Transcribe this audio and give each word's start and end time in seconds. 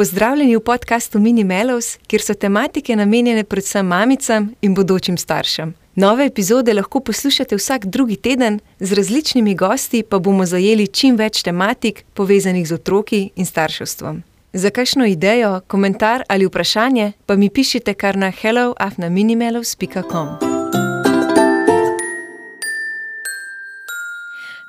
Pozdravljeni 0.00 0.56
v 0.56 0.60
podkastu 0.60 1.18
Minimelos, 1.18 1.98
kjer 2.06 2.22
so 2.22 2.34
tematike 2.34 2.96
namenjene 2.96 3.44
predvsem 3.44 3.86
mamicam 3.86 4.54
in 4.62 4.74
bodočim 4.74 5.18
staršem. 5.18 5.74
Nove 5.94 6.26
epizode 6.26 6.74
lahko 6.74 7.00
poslušate 7.00 7.56
vsak 7.56 7.86
drugi 7.86 8.16
teden, 8.16 8.60
z 8.78 8.92
različnimi 8.92 9.54
gosti 9.54 10.02
pa 10.02 10.18
bomo 10.18 10.46
zajeli 10.46 10.86
čim 10.86 11.16
več 11.16 11.42
tematik 11.42 12.04
povezanih 12.14 12.68
z 12.68 12.80
otroki 12.80 13.30
in 13.36 13.46
starševstvom. 13.46 14.22
Za 14.52 14.70
kakšno 14.70 15.06
idejo, 15.06 15.60
komentar 15.66 16.22
ali 16.28 16.46
vprašanje 16.46 17.12
pa 17.26 17.36
mi 17.36 17.50
pišite 17.50 17.94
kar 17.94 18.16
na 18.16 18.30
helloafnaminimelos.com. 18.30 20.49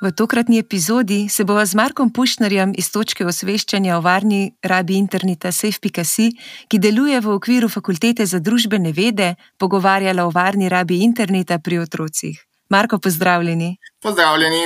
V 0.02 0.12
tokratni 0.12 0.58
epizodi 0.58 1.30
se 1.30 1.44
bova 1.44 1.66
z 1.66 1.76
Markom 1.76 2.10
Pušnerjem 2.10 2.72
iz 2.74 2.88
točke 2.90 3.26
osveščanja 3.26 4.00
o 4.00 4.02
varni 4.02 4.56
rabi 4.66 4.96
interneta 4.98 5.52
Safe.si, 5.54 6.32
ki 6.66 6.78
deluje 6.82 7.20
v 7.22 7.30
okviru 7.30 7.68
Fakultete 7.70 8.26
za 8.26 8.40
družbene 8.42 8.96
vede, 8.98 9.36
pogovarjala 9.62 10.26
o 10.26 10.32
varni 10.34 10.70
rabi 10.74 11.04
interneta 11.06 11.60
pri 11.60 11.78
otrocih. 11.84 12.40
Marko, 12.74 12.98
pozdravljeni. 12.98 13.76
Pozdravljeni. 14.02 14.64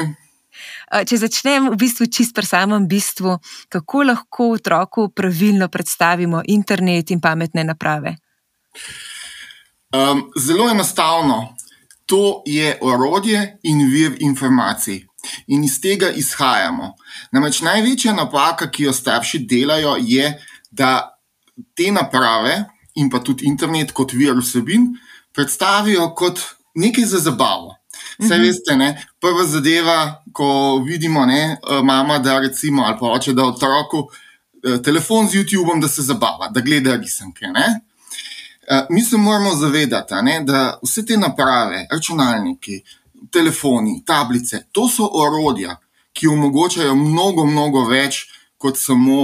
Če 1.03 1.20
začnem 1.20 1.67
v 1.73 1.80
bistvu 1.83 2.08
čist 2.08 2.31
pri 2.31 2.47
samem 2.47 2.86
bistvu, 2.88 3.36
kako 3.67 4.05
lahko 4.08 4.47
otroku 4.55 5.09
pravilno 5.11 5.67
predstavimo 5.67 6.45
internet 6.47 7.11
in 7.11 7.19
pametne 7.19 7.66
naprave? 7.67 8.16
Um, 9.91 10.30
zelo 10.39 10.69
enostavno. 10.72 11.58
To 12.06 12.41
je 12.45 12.78
orodje 12.81 13.58
in 13.63 13.83
vir 13.91 14.16
informacij 14.22 15.02
in 15.48 15.64
iz 15.64 15.80
tega 15.81 16.09
izhajamo. 16.09 16.94
Namreč 17.31 17.62
največja 17.66 18.14
napaka, 18.14 18.70
ki 18.72 18.90
jo 18.90 18.94
starši 18.94 19.45
delajo, 19.50 19.95
je, 20.00 20.34
da 20.72 21.18
te 21.76 21.92
naprave 21.92 22.64
in 22.95 23.09
pa 23.09 23.20
tudi 23.20 23.48
internet 23.48 23.92
kot 23.96 24.14
vir 24.14 24.36
vsebin 24.40 24.94
predstavijo 25.36 26.09
kot 26.16 26.40
nekaj 26.76 27.06
za 27.06 27.20
zabavo. 27.20 27.76
Vse 28.20 28.36
mhm. 28.36 28.44
veste, 28.44 28.76
ne? 28.76 29.06
prva 29.20 29.44
zadeva, 29.44 30.23
ko 30.34 30.80
vidimo, 30.86 31.26
ne, 31.26 31.58
mama, 31.84 32.20
da 32.20 32.40
recimo, 32.40 32.84
ali 32.84 32.98
pa 33.00 33.12
oče, 33.12 33.34
da 33.34 33.44
otroku 33.44 34.08
eh, 34.08 34.81
telefon 34.84 35.28
z 35.28 35.40
YouTubeom, 35.40 35.81
da 35.81 35.88
se 35.88 36.02
zabava, 36.02 36.50
da 36.52 36.62
gleda 36.62 36.96
risanke. 36.96 37.48
Ne? 37.48 37.66
Eh, 38.68 38.86
mi 38.90 39.02
se 39.02 39.18
moramo 39.18 39.56
zavedati, 39.56 40.14
ne, 40.22 40.42
da 40.44 40.80
vse 40.84 41.06
te 41.06 41.18
naprave, 41.18 41.88
računalniki, 41.92 42.81
telefoni, 43.31 44.02
tablice, 44.06 44.66
to 44.72 44.88
so 44.90 45.08
orodja, 45.14 45.78
ki 46.14 46.28
omogočajo 46.28 46.95
mnogo, 46.95 47.45
mnogo 47.45 47.86
več 47.90 48.26
kot 48.58 48.78
samo 48.80 49.23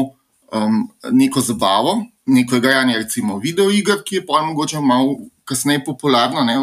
um, 0.52 0.82
neko 1.12 1.42
zabavo, 1.42 2.02
neko 2.26 2.56
igranje, 2.60 2.98
recimo 2.98 3.38
videoiger, 3.40 4.04
ki 4.06 4.16
je 4.16 4.26
pa 4.26 4.42
mogoče 4.46 4.80
malo 4.80 5.16
kasneje 5.48 5.84
popularno, 5.86 6.44
ne, 6.44 6.58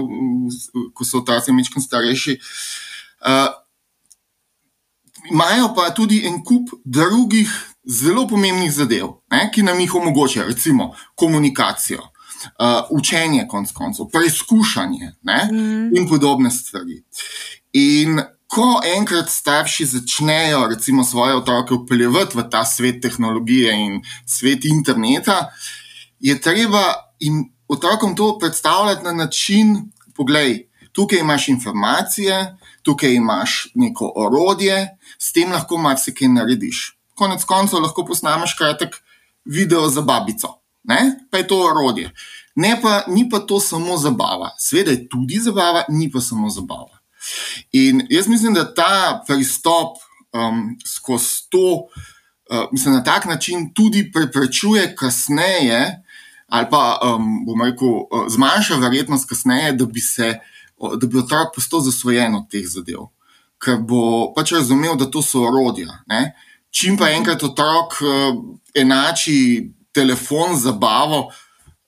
ko 0.94 1.04
so 1.04 1.22
otroci 1.22 1.52
nekaj 1.52 1.82
starejši. 1.82 2.36
Uh, 3.18 3.48
imajo 5.30 5.72
pa 5.76 5.90
tudi 5.90 6.22
en 6.26 6.38
kup 6.44 6.70
drugih 6.84 7.50
zelo 7.84 8.26
pomembnih 8.28 8.72
zadev, 8.72 9.18
ne, 9.32 9.48
ki 9.54 9.64
nam 9.66 9.80
jih 9.80 9.94
omogočajo, 9.94 10.46
recimo 10.48 10.92
komunikacijo 11.14 12.04
uh, 12.44 12.86
učenje, 12.90 13.46
konc 13.48 13.72
koncev, 13.72 14.06
preizkušanje 14.12 15.12
mm. 15.52 15.96
in 15.96 16.08
podobne 16.08 16.50
stvari. 16.50 17.02
In 17.72 18.20
ko 18.46 18.80
enkrat 18.96 19.28
starši 19.30 19.84
začnejo, 19.86 20.66
recimo, 20.68 21.04
svoje 21.04 21.36
otroke 21.36 21.74
upeljati 21.74 22.38
v 22.38 22.46
ta 22.50 22.64
svet 22.64 23.02
tehnologije 23.02 23.74
in 23.74 24.00
svet 24.26 24.64
interneta, 24.64 25.50
je 26.20 26.40
treba 26.40 26.94
jim 27.20 27.44
otrokom 27.68 28.16
to 28.16 28.38
predstavljati 28.38 29.04
na 29.04 29.12
način, 29.12 29.92
poglej. 30.16 30.64
Tukaj 30.92 31.18
imaš 31.18 31.48
informacije, 31.48 32.56
tukaj 32.82 33.12
imaš 33.14 33.68
neko 33.74 34.12
orodje, 34.16 34.98
s 35.18 35.32
tem 35.32 35.52
lahko 35.52 35.78
marsikaj 35.78 36.28
narediš. 36.28 36.98
Konec 37.14 37.44
koncev 37.44 37.84
lahko 37.84 38.04
posnameš 38.04 38.56
kratek 38.58 38.96
video 39.44 39.88
za 39.88 40.02
babico 40.02 40.58
ne? 40.88 41.00
pa 41.30 41.38
je 41.38 41.46
to 41.46 41.60
orodje. 41.70 42.10
Ne 42.58 42.74
pa, 42.82 43.04
ni 43.08 43.28
pa 43.28 43.38
to 43.38 43.60
samo 43.60 43.96
zabava. 43.96 44.50
Sveda 44.58 44.90
je 44.90 45.08
tudi 45.08 45.38
zabava, 45.40 45.84
ni 45.88 46.10
pa 46.10 46.20
samo 46.20 46.50
zabava. 46.50 46.98
In 47.72 48.06
jaz 48.10 48.28
mislim, 48.28 48.54
da 48.54 48.74
ta 48.74 49.22
pristop 49.26 50.00
um, 50.32 50.76
skozi 50.86 51.48
to, 51.48 51.86
uh, 52.50 52.66
mislim, 52.72 52.94
na 52.94 53.04
tak 53.04 53.24
način 53.24 53.70
tudi 53.74 54.10
preprečuje 54.12 54.96
kasneje, 54.96 56.02
ali 56.46 56.66
pa 56.70 56.98
um, 57.04 57.44
bomo 57.46 57.64
rekel, 57.64 57.88
uh, 57.88 58.26
zmanjša 58.28 58.76
verjetnost 58.76 59.28
kasneje, 59.28 59.72
da 59.72 59.86
bi 59.86 60.00
se. 60.00 60.38
Da 61.00 61.06
bi 61.06 61.18
otrok 61.18 61.48
postal 61.54 61.80
zasvojen 61.82 62.36
od 62.38 62.44
teh 62.50 62.62
zadev, 62.62 63.08
ker 63.58 63.80
bo 63.82 64.28
pač 64.30 64.52
razumel, 64.54 64.94
da 64.94 65.08
to 65.10 65.18
so 65.26 65.40
orodja. 65.42 65.90
Čim 66.70 66.94
pa 66.96 67.08
enkrat 67.10 67.42
otrok 67.42 67.96
uh, 67.98 68.36
enači 68.74 69.72
telefon 69.92 70.56
z 70.56 70.70
zabavo. 70.70 71.28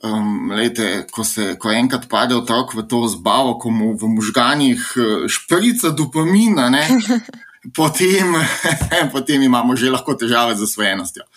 Um, 0.00 0.53
lejte, 0.56 1.05
ko, 1.12 1.25
se, 1.25 1.59
ko 1.61 1.69
enkrat 1.69 2.06
pade 2.09 2.33
otrok 2.33 2.72
v 2.72 2.87
to 2.88 3.05
zabavo, 3.05 3.59
ko 3.61 3.69
mu 3.69 3.93
v 3.93 4.09
možganjih 4.09 4.81
eh, 4.97 5.28
šprica 5.28 5.93
dopamina, 5.93 6.71
ne, 6.72 6.87
potem, 7.77 8.33
potem 9.15 9.44
imamo 9.44 9.77
že 9.77 9.93
lahko 9.93 10.16
težave 10.16 10.56
z 10.56 10.65
osvojenostjo. 10.65 11.28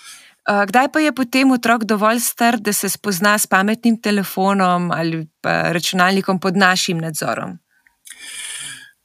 Kdaj 0.44 0.92
pa 0.92 1.00
je 1.00 1.12
potem 1.16 1.52
otrok 1.52 1.84
dovolj 1.88 2.20
star, 2.20 2.60
da 2.60 2.74
se 2.74 2.90
spozna 2.90 3.38
s 3.40 3.48
pametnim 3.48 3.96
telefonom 3.96 4.92
ali 4.92 5.28
računalnikom 5.44 6.40
pod 6.40 6.58
našim 6.58 7.00
nadzorom? 7.00 7.60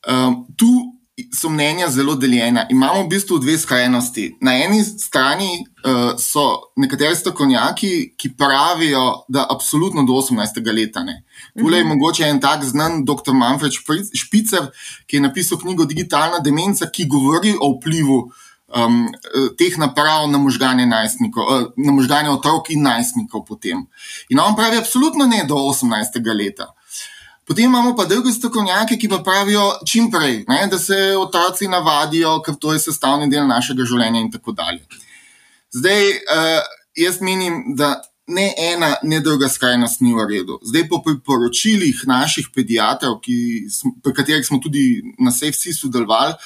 Um, 0.07 0.47
tu 0.59 0.98
so 1.35 1.49
mnenja 1.49 1.89
zelo 1.89 2.15
deljena. 2.15 2.67
Imamo 2.71 3.03
v 3.03 3.09
bistvu 3.09 3.39
dve 3.39 3.59
skrajnosti. 3.59 4.37
Na 4.41 4.55
eni 4.57 4.85
strani 4.85 5.65
uh, 5.85 6.15
so 6.19 6.73
nekateri 6.77 7.17
strokovnjaki, 7.17 8.15
ki 8.17 8.31
pravijo, 8.39 9.25
da 9.29 9.47
absolutno 9.51 10.03
do 10.03 10.13
18. 10.13 10.63
leta 10.75 11.05
ne. 11.05 11.23
Tule 11.59 11.79
je 11.79 11.85
mhm. 11.85 11.95
mogoče 11.95 12.25
en 12.25 12.41
tak 12.41 12.65
znan 12.65 13.05
dr. 13.05 13.33
Manfred 13.33 13.73
Špicer, 14.15 14.71
ki 15.07 15.17
je 15.17 15.23
napisal 15.23 15.59
knjigo 15.59 15.85
Digitalna 15.85 16.39
demenca, 16.39 16.91
ki 16.91 17.09
govori 17.09 17.55
o 17.61 17.75
vplivu 17.77 18.21
um, 18.77 19.07
teh 19.59 19.79
naprav 19.79 20.31
na 20.31 20.39
možganje, 20.39 20.87
uh, 20.87 21.69
na 21.77 21.93
možganje 21.93 22.31
otrok 22.31 22.71
in 22.71 22.83
najstnikov 22.83 23.45
potem. 23.45 23.87
In 24.29 24.41
on 24.41 24.57
pravi, 24.57 24.77
absolutno 24.77 25.27
ne 25.27 25.45
do 25.49 25.55
18. 25.55 26.35
leta. 26.35 26.75
Potem 27.49 27.65
imamo 27.65 27.95
pa 27.97 28.05
druge 28.05 28.33
strokovnjake, 28.33 28.99
ki 29.01 29.09
pa 29.09 29.19
pravijo 29.25 29.63
čim 29.87 30.11
prej, 30.13 30.43
ne, 30.49 30.67
da 30.71 30.79
se 30.79 31.17
otroci 31.17 31.69
navadijo, 31.69 32.43
ker 32.45 32.59
to 32.61 32.75
je 32.75 32.83
sestavni 32.83 33.31
del 33.33 33.47
našega 33.49 33.87
življenja 33.89 34.21
in 34.21 34.29
tako 34.33 34.53
dalje. 34.53 34.85
Zdaj, 35.73 36.11
uh, 36.11 36.59
jaz 36.97 37.23
menim, 37.25 37.63
da 37.77 37.95
ne 38.29 38.51
ena, 38.59 38.93
ne 39.03 39.23
druga 39.25 39.49
skrajnost 39.49 40.05
ni 40.05 40.13
v 40.13 40.29
redu. 40.29 40.59
Zdaj, 40.63 40.85
po 40.93 41.01
priporočilih 41.07 42.05
naših 42.07 42.53
pediatrov, 42.53 43.23
pri 43.25 44.13
katerih 44.13 44.45
smo 44.45 44.61
tudi 44.61 45.01
na 45.17 45.33
vsej 45.33 45.73
sodelovali, 45.73 46.37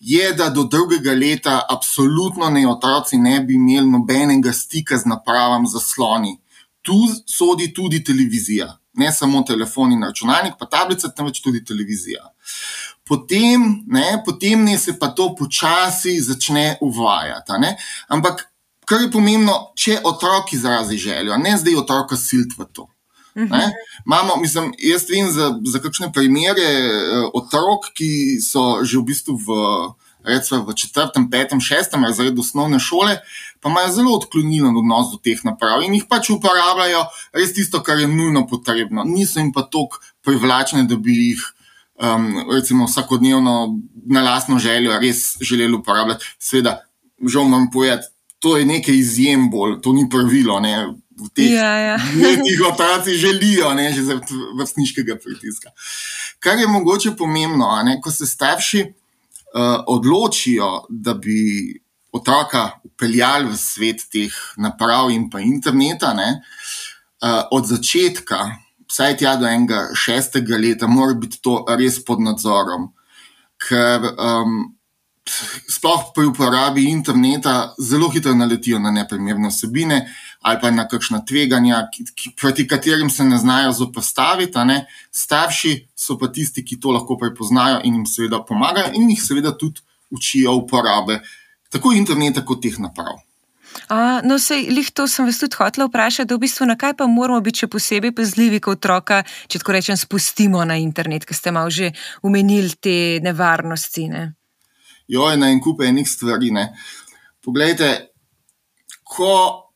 je, 0.00 0.32
da 0.32 0.48
do 0.48 0.64
drugega 0.64 1.12
leta 1.12 1.60
absolutno 1.68 2.48
ne 2.48 2.64
otroci 2.68 3.20
ne 3.20 3.42
bi 3.44 3.60
imeli 3.60 3.90
nobenega 3.92 4.56
stika 4.56 4.96
z 4.96 5.04
napravam 5.04 5.68
za 5.68 5.84
sloni. 5.84 6.38
Tu 6.80 6.96
sodi 7.28 7.74
tudi 7.76 8.00
televizija 8.04 8.79
ne 8.92 9.12
samo 9.12 9.42
telefon 9.46 9.92
in 9.92 10.02
računalnik, 10.04 10.54
pa 10.58 10.66
tablica, 10.66 11.08
temveč 11.08 11.40
tudi 11.42 11.64
televizija. 11.64 12.32
Potem, 13.06 13.82
ne, 13.86 14.22
potem 14.26 14.64
ne 14.64 14.78
se 14.78 14.98
pa 14.98 15.08
to 15.08 15.34
počasi 15.34 16.20
začne 16.20 16.76
uvajati. 16.80 17.74
Ampak, 18.08 18.46
kar 18.84 19.02
je 19.02 19.10
pomembno, 19.10 19.72
če 19.74 20.00
otrok 20.04 20.52
izrazi 20.52 20.98
željo, 20.98 21.38
ne 21.38 21.56
zdaj 21.58 21.82
otroka 21.82 22.16
silt 22.16 22.58
v 22.58 22.66
to. 22.72 22.88
Ne? 23.34 23.70
Mamo, 24.04 24.36
mislim, 24.36 24.72
jaz 24.78 25.06
vem 25.10 25.30
za, 25.30 25.52
za 25.66 25.78
kakšne 25.78 26.10
primere 26.12 26.66
eh, 26.66 27.26
otrok, 27.34 27.92
ki 27.94 28.40
so 28.42 28.82
že 28.82 28.98
v 28.98 29.06
bistvu 29.12 29.36
v 29.38 29.58
recimo 30.24 30.64
v 30.64 30.74
četrtem, 30.74 31.30
petem, 31.30 31.60
šestem 31.60 32.04
razredu 32.04 32.40
osnovne 32.40 32.80
šole, 32.80 33.18
pa 33.60 33.70
imajo 33.70 33.92
zelo 33.92 34.16
odklonilen 34.16 34.76
odnos 34.76 35.12
do 35.12 35.18
teh 35.22 35.40
naprav 35.44 35.82
in 35.82 35.94
jih 35.94 36.06
pač 36.08 36.30
uporabljajo 36.30 37.04
res 37.36 37.54
tisto, 37.56 37.82
kar 37.82 37.98
je 38.00 38.08
nujno 38.08 38.46
potrebno. 38.46 39.04
Niso 39.04 39.40
jim 39.40 39.52
pa 39.52 39.62
tako 39.62 40.00
privlačne, 40.24 40.84
da 40.88 40.96
bi 40.96 41.16
jih 41.16 41.42
um, 42.00 42.30
recimo 42.54 42.86
vsakodnevno 42.86 43.78
na 44.06 44.22
lastno 44.22 44.58
željo 44.58 44.98
res 45.00 45.36
želeli 45.40 45.74
uporabljati. 45.74 46.24
Sveda, 46.38 46.80
žal 47.28 47.44
moram 47.44 47.70
povedati, 47.70 48.06
to 48.38 48.56
je 48.56 48.66
nekaj 48.66 48.94
izjem 48.94 49.50
bolj, 49.50 49.80
to 49.82 49.92
ni 49.92 50.08
pravilo. 50.10 50.60
Ne? 50.60 50.94
V 51.20 51.28
teh 51.36 51.52
letih 51.52 51.52
ja, 51.52 51.76
ja. 51.76 52.68
otroci 52.72 53.14
želijo, 53.14 53.74
ne, 53.74 53.92
že 53.92 54.02
zaradi 54.02 54.34
vrstniškega 54.56 55.18
pritiska. 55.20 55.70
Kar 56.38 56.58
je 56.58 56.66
mogoče 56.66 57.12
pomembno, 57.16 57.68
ne, 57.84 57.98
ko 58.00 58.10
se 58.10 58.26
starši 58.26 58.86
odločijo, 59.86 60.86
da 60.88 61.14
bi 61.14 61.74
otroka 62.12 62.70
peljali 62.98 63.50
v 63.50 63.56
svet 63.56 64.04
teh 64.12 64.34
naprav 64.58 65.10
in 65.10 65.28
pa 65.30 65.40
interneta, 65.40 66.12
ne, 66.14 66.30
uh, 67.22 67.44
od 67.50 67.66
začetka, 67.66 68.40
vsaj 68.90 69.16
tja 69.20 69.36
do 69.38 69.46
enega 69.46 69.88
šestega 69.94 70.58
leta, 70.58 70.88
mora 70.90 71.14
biti 71.14 71.38
to 71.42 71.60
res 71.78 72.00
pod 72.04 72.22
nadzorom. 72.24 72.90
Ker 73.60 74.06
um, 74.16 74.60
sploh 75.70 76.10
pri 76.16 76.30
uporabi 76.30 76.88
interneta 76.90 77.74
zelo 77.78 78.08
hitro 78.10 78.34
naletijo 78.34 78.80
na 78.82 78.90
neprimerne 78.90 79.50
vsebine 79.52 80.00
ali 80.40 80.58
pa 80.60 80.70
na 80.70 80.86
kakšna 80.88 81.20
tveganja, 81.26 81.82
ki, 81.92 82.04
ki, 82.16 82.32
proti 82.40 82.66
katerim 82.68 83.10
se 83.10 83.24
ne 83.24 83.38
znajo 83.38 83.72
zoprstaviti. 83.76 84.58
Ne. 84.64 84.86
Starši 85.12 85.74
so 85.96 86.16
pa 86.18 86.30
tisti, 86.32 86.64
ki 86.64 86.80
to 86.80 86.94
lahko 86.96 87.18
prepoznajo 87.20 87.80
in 87.84 88.00
jim 88.00 88.06
seveda 88.06 88.40
pomagajo 88.48 88.94
in 88.96 89.10
jih 89.10 89.22
seveda 89.22 89.52
tudi 89.56 89.84
učijo 90.10 90.54
uporabe 90.56 91.20
tako 91.70 91.92
interneta 91.94 92.42
kot 92.44 92.62
teh 92.62 92.78
naprav. 92.82 93.20
A, 93.90 94.20
no, 94.26 94.38
sej, 94.42 94.66
lih 94.74 94.88
to 94.90 95.06
sem 95.06 95.28
vas 95.28 95.38
tudi 95.38 95.54
hotel 95.58 95.86
vprašati, 95.86 96.26
da 96.26 96.34
v 96.34 96.42
bistvu 96.42 96.66
na 96.66 96.74
kaj 96.78 96.96
pa 96.98 97.06
moramo 97.06 97.38
biti 97.44 97.62
še 97.62 97.68
posebej 97.70 98.12
pazljivi, 98.18 98.58
ko 98.62 98.74
otroka, 98.74 99.20
če 99.46 99.60
tako 99.62 99.76
rečem, 99.76 99.98
spustimo 99.98 100.64
na 100.66 100.80
internet, 100.82 101.26
ker 101.26 101.38
ste 101.38 101.54
malo 101.54 101.70
že 101.70 101.92
umenili 102.26 102.74
te 102.74 102.96
nevarnosti. 103.22 104.08
Ne? 104.10 104.24
Jo, 105.10 105.30
je 105.30 105.38
na 105.38 105.52
en 105.54 105.62
kup 105.62 105.82
enih 105.86 106.06
stvari. 106.06 106.50
Ne. 106.54 106.70
Poglejte, 107.42 108.10
ko 109.06 109.69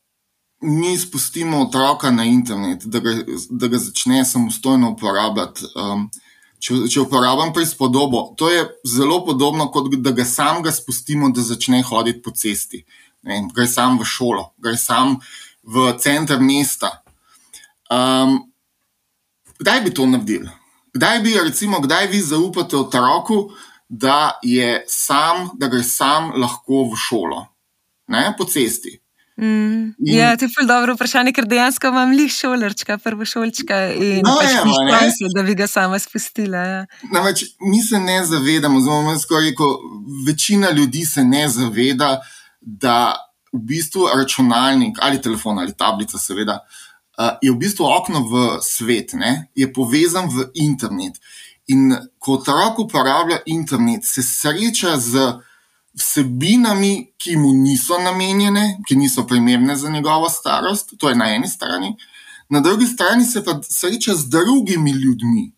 mi 0.65 0.99
spustimo 0.99 1.63
otroka 1.63 2.11
na 2.11 2.25
internet, 2.25 2.85
da 2.85 2.99
ga, 2.99 3.13
da 3.51 3.69
ga 3.69 3.79
začne 3.79 4.25
samostojno 4.25 4.91
uporabljati. 4.91 5.67
Um, 5.77 6.09
če, 6.59 6.79
če 6.89 7.03
uporabljam 7.05 7.53
prispodobo, 7.53 8.23
to 8.41 8.49
je 8.51 8.65
zelo 8.89 9.21
podobno, 9.27 9.69
kot 9.73 9.93
da 10.01 10.15
ga 10.17 10.25
sam 10.25 10.63
ga 10.65 10.73
spustimo, 10.73 11.29
da 11.31 11.45
začne 11.45 11.83
hoditi 11.85 12.23
po 12.25 12.33
cesti. 12.33 12.85
Gre 13.25 13.67
sam 13.69 13.99
v 14.01 14.09
šolo, 14.09 14.51
gre 14.61 14.77
sam 14.81 15.19
v 15.63 15.93
center 16.01 16.41
mesta. 16.41 16.91
Um, 17.93 18.41
kdaj 19.61 19.85
bi 19.85 19.95
to 19.95 20.09
naredili? 20.09 20.51
Kdaj 20.95 21.21
bi, 21.21 21.37
recimo, 21.45 21.81
kdaj 21.85 22.09
vi 22.13 22.21
zaupate 22.23 22.77
otroku, 22.77 23.51
da 23.89 24.39
je 24.43 24.85
sam, 24.89 25.51
da 25.61 25.69
gre 25.69 25.83
sam 25.85 26.33
lahko 26.41 26.87
v 26.93 26.99
šolo, 26.99 27.47
ne 28.09 28.29
po 28.39 28.47
cesti? 28.49 28.97
Mm, 29.37 29.95
in, 29.99 30.15
ja, 30.15 30.37
to 30.37 30.45
je 30.45 30.49
zelo 30.49 30.67
dobro 30.69 30.95
vprašanje, 30.95 31.33
ker 31.35 31.47
dejansko 31.51 31.91
imam 31.91 32.13
lih 32.15 32.31
šolarčka, 32.31 32.99
prvo 33.03 33.27
šolčka 33.27 33.81
in 33.91 34.21
no, 34.23 34.37
pač 34.39 34.53
ja, 34.53 34.61
šlo, 34.63 35.31
da 35.35 35.43
bi 35.43 35.57
ga 35.59 35.67
sama 35.67 35.99
spustila. 35.99 36.59
Ja. 36.59 36.85
Namreč 37.11 37.43
mi 37.61 37.83
se 37.83 37.99
ne 37.99 38.21
zavedamo, 38.27 38.79
skoraj 39.19 39.51
rekel, 39.51 39.75
večina 40.27 40.71
ljudi 40.71 41.03
se 41.05 41.25
ne 41.25 41.49
zaveda, 41.49 42.21
da 42.61 43.17
v 43.53 43.59
bistvu 43.59 44.07
računalnik 44.15 44.99
ali 45.03 45.23
telefon 45.23 45.59
ali 45.59 45.75
tablica, 45.75 46.19
seveda, 46.19 46.61
uh, 47.19 47.35
je 47.43 47.51
v 47.51 47.59
bistvu 47.59 47.87
okno 47.91 48.23
v 48.31 48.45
svet, 48.63 49.17
ne? 49.19 49.49
je 49.55 49.73
povezan 49.73 50.31
v 50.31 50.47
internet. 50.55 51.19
In 51.67 51.91
ko 52.19 52.39
otrok 52.39 52.79
uporablja 52.79 53.41
internet, 53.47 54.05
se 54.05 54.23
sreča 54.23 54.97
z 55.01 55.33
vsebinami, 55.95 57.13
ki 57.19 57.37
mu 57.37 57.53
niso 57.53 57.99
namenjene, 57.99 58.79
ki 58.89 58.97
niso 58.97 59.27
primerne 59.27 59.77
za 59.77 59.91
njegovo 59.91 60.29
starost, 60.29 60.95
to 60.99 61.09
je 61.09 61.15
na 61.15 61.35
eni 61.35 61.49
strani, 61.49 61.97
na 62.49 62.61
drugi 62.61 62.87
strani 62.87 63.25
se 63.25 63.45
pa 63.45 63.61
sreča 63.63 64.15
z 64.15 64.29
drugimi 64.29 64.91
ljudmi, 64.91 65.53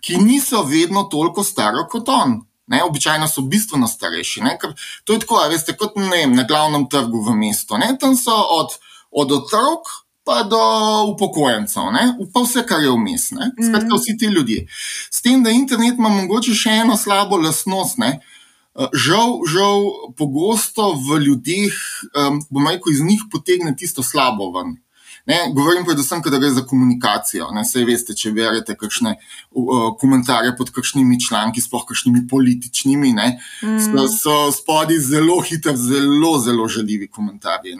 ki 0.00 0.16
niso 0.16 0.62
vedno 0.62 1.02
toliko 1.02 1.44
stari 1.44 1.86
kot 1.90 2.08
on. 2.08 2.40
Ne, 2.66 2.82
običajno 2.82 3.28
so 3.28 3.42
bistveno 3.42 3.86
starejši. 3.88 4.40
Ne, 4.40 4.58
to 5.04 5.12
je 5.12 5.20
tako, 5.20 5.36
veste, 5.50 5.74
kot 5.76 5.98
ne, 6.00 6.26
na 6.26 6.46
glavnem 6.48 6.86
trgu 6.88 7.20
v 7.20 7.34
mestu. 7.36 7.76
Ne, 7.76 7.90
tam 8.00 8.16
so 8.16 8.32
od, 8.32 8.78
od 9.10 9.32
otrok 9.32 9.90
pa 10.24 10.42
do 10.48 10.60
upokojencev, 11.10 11.90
ne, 11.92 12.06
pa 12.32 12.40
vse, 12.40 12.62
kar 12.64 12.80
je 12.80 12.94
vmes. 12.94 13.26
Skratka, 13.28 13.90
mhm. 13.90 13.98
vsi 14.00 14.16
ti 14.16 14.32
ljudje. 14.32 14.64
S 15.10 15.20
tem, 15.20 15.42
da 15.44 15.52
internet 15.52 16.00
ima 16.00 16.08
mogoče 16.08 16.56
še 16.56 16.78
eno 16.86 16.96
slabo 16.96 17.36
lasnost. 17.36 18.00
Ne, 18.00 18.08
uh, 18.16 18.33
žal, 18.74 19.42
žal, 19.46 20.12
pogosto 20.18 20.94
v 20.98 21.20
ljudeh, 21.26 21.76
um, 22.14 22.40
bomo 22.50 22.74
rekel, 22.74 22.92
iz 22.92 23.02
njih 23.02 23.28
potegne 23.32 23.76
tisto 23.76 24.02
slabo 24.02 24.50
ven. 24.54 24.78
Ne, 25.26 25.38
govorim 25.56 25.86
predvsem, 25.86 26.20
da 26.20 26.38
gre 26.38 26.50
za 26.50 26.66
komunikacijo. 26.68 27.46
Ne, 27.56 27.62
sej 27.64 27.86
veste, 27.88 28.12
če 28.12 28.32
berete 28.36 28.74
kakšne 28.76 29.14
uh, 29.16 29.86
komentarje 30.00 30.52
pod 30.58 30.68
kakšnimi 30.74 31.16
članki, 31.20 31.62
sploh 31.64 31.86
kakšnimi 31.88 32.26
političnimi, 32.28 33.14
ne, 33.16 33.30
mm. 33.64 33.78
so, 33.86 34.04
so 34.12 34.34
spodaj 34.52 35.00
zelo 35.00 35.38
hitri, 35.40 35.72
zelo, 35.80 36.34
zelo 36.44 36.68
žaljivi 36.68 37.08
komentarji. 37.08 37.78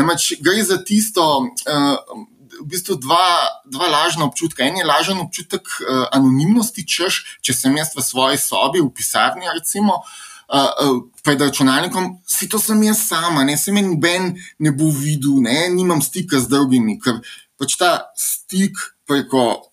Namreč 0.00 0.38
gre 0.40 0.64
za 0.64 0.80
tisto, 0.80 1.26
uh, 1.44 2.24
v 2.60 2.66
bistvu 2.70 2.96
dva, 3.02 3.24
dva 3.66 3.88
lažna 3.90 4.24
občutka. 4.24 4.64
En 4.64 4.76
je 4.76 4.86
lažen 4.86 5.18
občutek 5.22 5.62
uh, 5.62 6.06
anonimnosti, 6.12 6.86
češ, 6.86 7.38
če 7.42 7.56
sem 7.56 7.76
jaz 7.76 7.94
v 7.96 8.04
svoji 8.04 8.38
sobi, 8.40 8.82
v 8.84 8.92
pisarni, 8.94 9.50
recimo. 9.54 10.02
Uh, 10.44 10.68
uh, 10.84 10.98
pred 11.24 11.40
računalnikom, 11.40 12.18
si 12.28 12.50
to 12.52 12.60
sem 12.60 12.82
jaz 12.84 13.00
sama, 13.08 13.46
ne 13.48 13.56
se 13.56 13.72
meni 13.72 13.94
noben 13.94 14.34
ne 14.60 14.72
bo 14.76 14.90
videl, 14.92 15.40
ne 15.40 15.70
nimam 15.72 16.02
stika 16.04 16.36
z 16.36 16.52
drugimi, 16.52 16.98
ker 17.00 17.22
pač 17.56 17.78
ta 17.80 18.12
stik 18.12 18.76
preko 19.08 19.72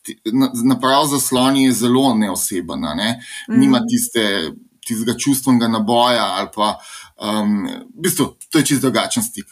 naprav 0.63 1.05
za 1.11 1.19
sloni 1.19 1.65
je 1.65 1.73
zelo 1.83 2.15
neoseben, 2.15 2.87
ne? 2.95 3.19
nima 3.47 3.81
tiste, 3.87 4.51
tistega 4.87 5.17
čustvenega 5.17 5.67
naboja 5.71 6.25
ali 6.39 6.49
pa 6.55 6.73
um, 7.19 7.67
v 7.67 8.07
bistvu 8.07 8.35
to 8.49 8.59
je 8.59 8.65
čisto 8.65 8.89
drugačen 8.89 9.23
stik 9.23 9.47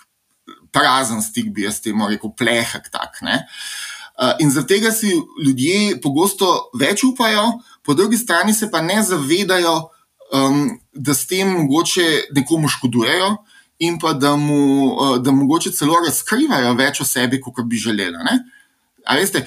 prazen 0.72 1.22
stik, 1.22 1.52
bi 1.54 1.66
jaz 1.68 1.80
temu 1.84 2.10
rekel, 2.10 2.32
plehek. 2.38 2.90
Tak, 2.92 3.22
uh, 3.24 4.34
in 4.40 4.52
zaradi 4.52 4.76
tega 4.76 4.92
si 4.92 5.14
ljudje 5.46 6.00
pogosto 6.04 6.70
več 6.80 7.04
upajo, 7.04 7.60
po 7.84 7.94
drugi 7.94 8.18
strani 8.18 8.54
se 8.54 8.70
pa 8.72 8.82
ne 8.82 9.02
zavedajo, 9.04 9.78
um, 10.34 10.68
da 10.94 11.14
s 11.14 11.28
tem 11.28 11.50
mogoče 11.50 12.30
nekomu 12.36 12.70
škodujejo. 12.70 13.38
In 13.80 13.96
pa 13.96 14.12
da 14.12 14.34
mu, 14.36 14.92
da 15.24 15.32
mogoče 15.32 15.72
celo 15.72 16.02
razkrivajo 16.04 16.74
več 16.76 17.00
o 17.00 17.06
sebi, 17.08 17.38
kot 17.40 17.64
bi 17.64 17.80
želeli. 17.80 18.18
Veste, 19.16 19.46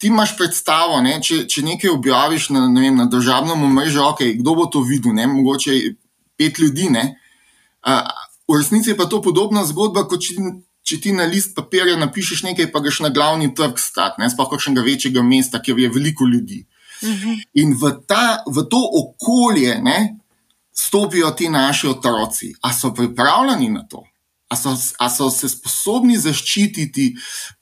ti 0.00 0.08
imaš 0.08 0.34
predstavo, 0.36 1.00
ne? 1.04 1.18
če, 1.24 1.42
če 1.48 1.62
nekaj 1.64 1.92
objaviš 1.92 2.50
na, 2.52 2.66
ne 2.72 2.84
vem, 2.86 2.96
na 2.96 3.04
državnem 3.08 3.64
omrežju, 3.68 4.00
okay, 4.04 4.34
kdo 4.38 4.54
bo 4.56 4.66
to 4.72 4.80
videl, 4.84 5.12
ne? 5.16 5.26
mogoče 5.28 5.76
pet 6.40 6.60
ljudi. 6.60 6.88
Uh, 6.88 8.08
V 8.50 8.58
resnici 8.58 8.90
je 8.90 8.96
pa 8.98 9.06
to 9.06 9.22
podobna 9.22 9.62
zgodba, 9.62 10.08
kot 10.10 10.24
če, 10.26 10.34
če 10.82 10.96
ti 10.98 11.12
na 11.14 11.28
list 11.30 11.54
papirja 11.54 11.94
napišeš 12.00 12.42
nekaj, 12.48 12.72
pa 12.74 12.82
greš 12.82 13.04
na 13.06 13.12
glavni 13.14 13.52
trg 13.54 13.78
stat, 13.78 14.18
ne 14.18 14.26
sploh 14.30 14.50
kakšnega 14.50 14.82
večjega 14.82 15.22
mesta, 15.22 15.62
kjer 15.62 15.78
je 15.78 15.90
veliko 15.94 16.26
ljudi. 16.26 16.64
Mhm. 17.00 17.36
In 17.62 17.76
v, 17.78 17.92
ta, 18.10 18.42
v 18.46 18.66
to 18.66 18.80
okolje 19.02 19.78
ne, 19.78 19.98
stopijo 20.74 21.30
ti 21.30 21.48
naši 21.48 21.88
otroci. 21.88 22.54
A 22.62 22.72
so 22.74 22.90
pripravljeni 22.94 23.70
na 23.70 23.86
to? 23.86 24.02
A 24.50 24.56
so, 24.58 24.74
a 24.98 25.06
so 25.14 25.30
se 25.30 25.48
sposobni 25.48 26.16
zaščititi 26.18 27.12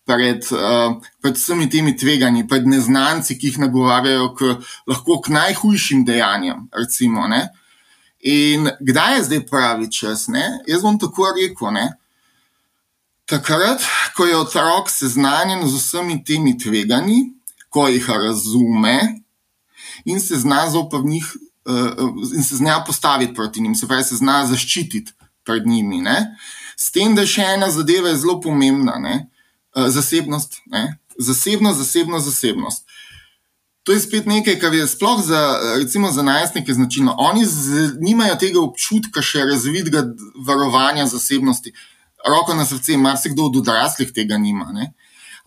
pred, 0.09 0.47
uh, 0.57 0.97
pred 1.21 1.37
vsemi 1.37 1.69
temi 1.69 1.93
tveganji, 1.97 2.47
pred 2.49 2.65
neznanci, 2.65 3.37
ki 3.37 3.53
jih 3.53 3.59
nagovarjajo 3.67 4.31
k, 4.39 4.55
lahko 4.89 5.19
k 5.21 5.35
najhujšim 5.37 6.07
dejanjem? 6.09 6.65
Recimo, 6.73 7.29
uh, 7.29 7.68
In 8.21 8.71
kdaj 8.81 9.17
je 9.17 9.25
zdaj 9.25 9.47
pravi 9.47 9.91
čas? 9.93 10.27
Ne? 10.29 10.45
Jaz 10.67 10.83
bom 10.83 10.99
tako 10.99 11.31
rekel. 11.37 11.71
Ne? 11.73 11.93
Takrat, 13.29 13.85
ko 14.17 14.27
je 14.27 14.37
otrok 14.37 14.91
seznanjen 14.91 15.67
z 15.69 15.77
vsemi 15.77 16.25
temi 16.25 16.57
tveganji, 16.59 17.33
ko 17.69 17.89
jih 17.89 18.09
razume 18.11 18.99
in 20.05 20.21
se 20.21 20.39
zna 20.39 20.71
zoper 20.71 21.05
njih, 21.05 21.27
uh, 21.69 22.33
in 22.35 22.43
se 22.43 22.57
zna 22.57 22.85
postaviti 22.85 23.35
proti 23.35 23.61
njim, 23.61 23.75
se 23.75 23.87
pravi, 23.87 24.05
se 24.05 24.17
zna 24.17 24.47
zaščititi 24.47 25.13
pred 25.45 25.67
njimi. 25.67 26.01
Ne? 26.01 26.37
S 26.77 26.91
tem, 26.91 27.15
da 27.15 27.27
je 27.27 27.35
še 27.35 27.45
ena 27.55 27.71
zadeva 27.71 28.15
zelo 28.17 28.39
pomembna, 28.41 28.97
ne? 28.99 29.27
Uh, 29.77 29.89
zasebnost, 29.93 30.63
ne? 30.67 30.99
zasebnost, 31.19 31.79
zasebnost, 31.79 32.27
zasebnost. 32.27 32.85
To 33.89 33.95
je 33.97 34.01
spet 34.01 34.27
nekaj, 34.29 34.59
kar 34.61 34.75
je 34.75 34.85
sploh 34.87 35.23
za, 35.25 35.39
recimo, 35.81 36.11
za 36.13 36.23
najstnike 36.23 36.73
značilno. 36.73 37.15
Oni 37.19 37.47
z, 37.47 37.95
nimajo 38.01 38.35
tega 38.37 38.61
občutka 38.61 39.23
še 39.25 39.47
razvidega 39.49 40.03
varovanja 40.45 41.07
zasebnosti. 41.09 41.73
Roko 42.29 42.53
na 42.55 42.67
srce, 42.69 42.99
marsikdo 43.01 43.47
od 43.49 43.57
odraslih 43.63 44.11
tega 44.13 44.37
nima. 44.37 44.67
Ne? 44.77 44.91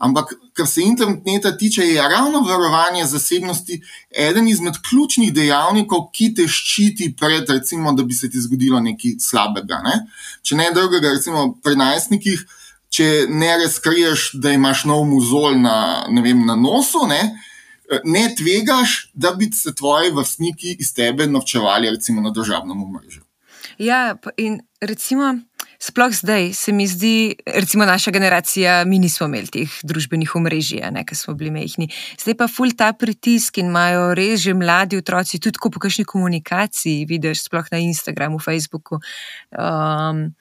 Ampak, 0.02 0.34
kar 0.58 0.66
se 0.66 0.82
interneta 0.82 1.52
tiče, 1.58 1.86
je 1.86 2.02
ravno 2.02 2.42
varovanje 2.48 3.06
zasebnosti 3.06 3.78
eden 4.10 4.50
izmed 4.50 4.82
ključnih 4.90 5.30
dejavnikov, 5.38 6.08
ki 6.10 6.32
te 6.42 6.48
ščiti 6.50 7.12
pred, 7.20 7.46
recimo, 7.46 7.94
da 7.94 8.02
bi 8.02 8.18
se 8.18 8.32
ti 8.34 8.42
zgodilo 8.42 8.82
nekaj 8.82 9.20
slabega. 9.22 9.84
Ne? 9.86 9.94
Če 10.42 10.58
ne 10.58 10.72
drugega, 10.74 11.14
recimo 11.14 11.46
pri 11.62 11.78
najstnikih, 11.78 12.42
če 12.90 13.14
ne 13.30 13.54
razkriješ, 13.68 14.32
da 14.42 14.58
imaš 14.58 14.88
nov 14.90 15.06
muzol 15.14 15.62
na, 15.62 15.78
vem, 16.10 16.42
na 16.50 16.58
nosu. 16.58 17.06
Ne? 17.06 17.22
Ne 18.04 18.28
tvegaš, 18.38 19.12
da 19.14 19.32
bi 19.32 19.52
se 19.54 19.76
tvoji 19.76 20.12
vrstniki 20.12 20.76
iz 20.80 20.94
tebe 20.94 21.28
novčevali, 21.28 21.90
recimo 21.90 22.22
na 22.22 22.32
državnem 22.32 22.84
omrežju. 22.84 23.24
Ja, 23.78 24.16
in 24.38 24.60
recimo, 24.82 25.40
sploh 25.80 26.14
zdaj 26.14 26.54
se 26.54 26.72
mi 26.72 26.88
zdi, 26.88 27.36
recimo 27.46 27.86
naša 27.86 28.12
generacija, 28.12 28.84
mi 28.86 29.00
nismo 29.00 29.26
imeli 29.26 29.48
teh 29.48 29.78
družbenih 29.84 30.36
omrežij, 30.36 30.84
ker 31.08 31.18
smo 31.18 31.34
bili 31.34 31.52
mehni. 31.52 31.90
Zdaj 32.22 32.38
pa 32.38 32.48
ful 32.48 32.76
ta 32.78 32.92
pritisk 32.94 33.58
in 33.58 33.72
imajo 33.72 34.14
res 34.18 34.42
že 34.46 34.54
mladi 34.54 34.98
otroci, 35.02 35.40
tudi 35.40 35.58
po 35.62 35.80
kakšni 35.80 36.06
komunikaciji, 36.06 37.06
vidiš, 37.10 37.48
sploh 37.48 37.66
na 37.72 37.82
Instagramu, 37.82 38.40
Facebooku. 38.40 39.02
Um, 39.50 40.32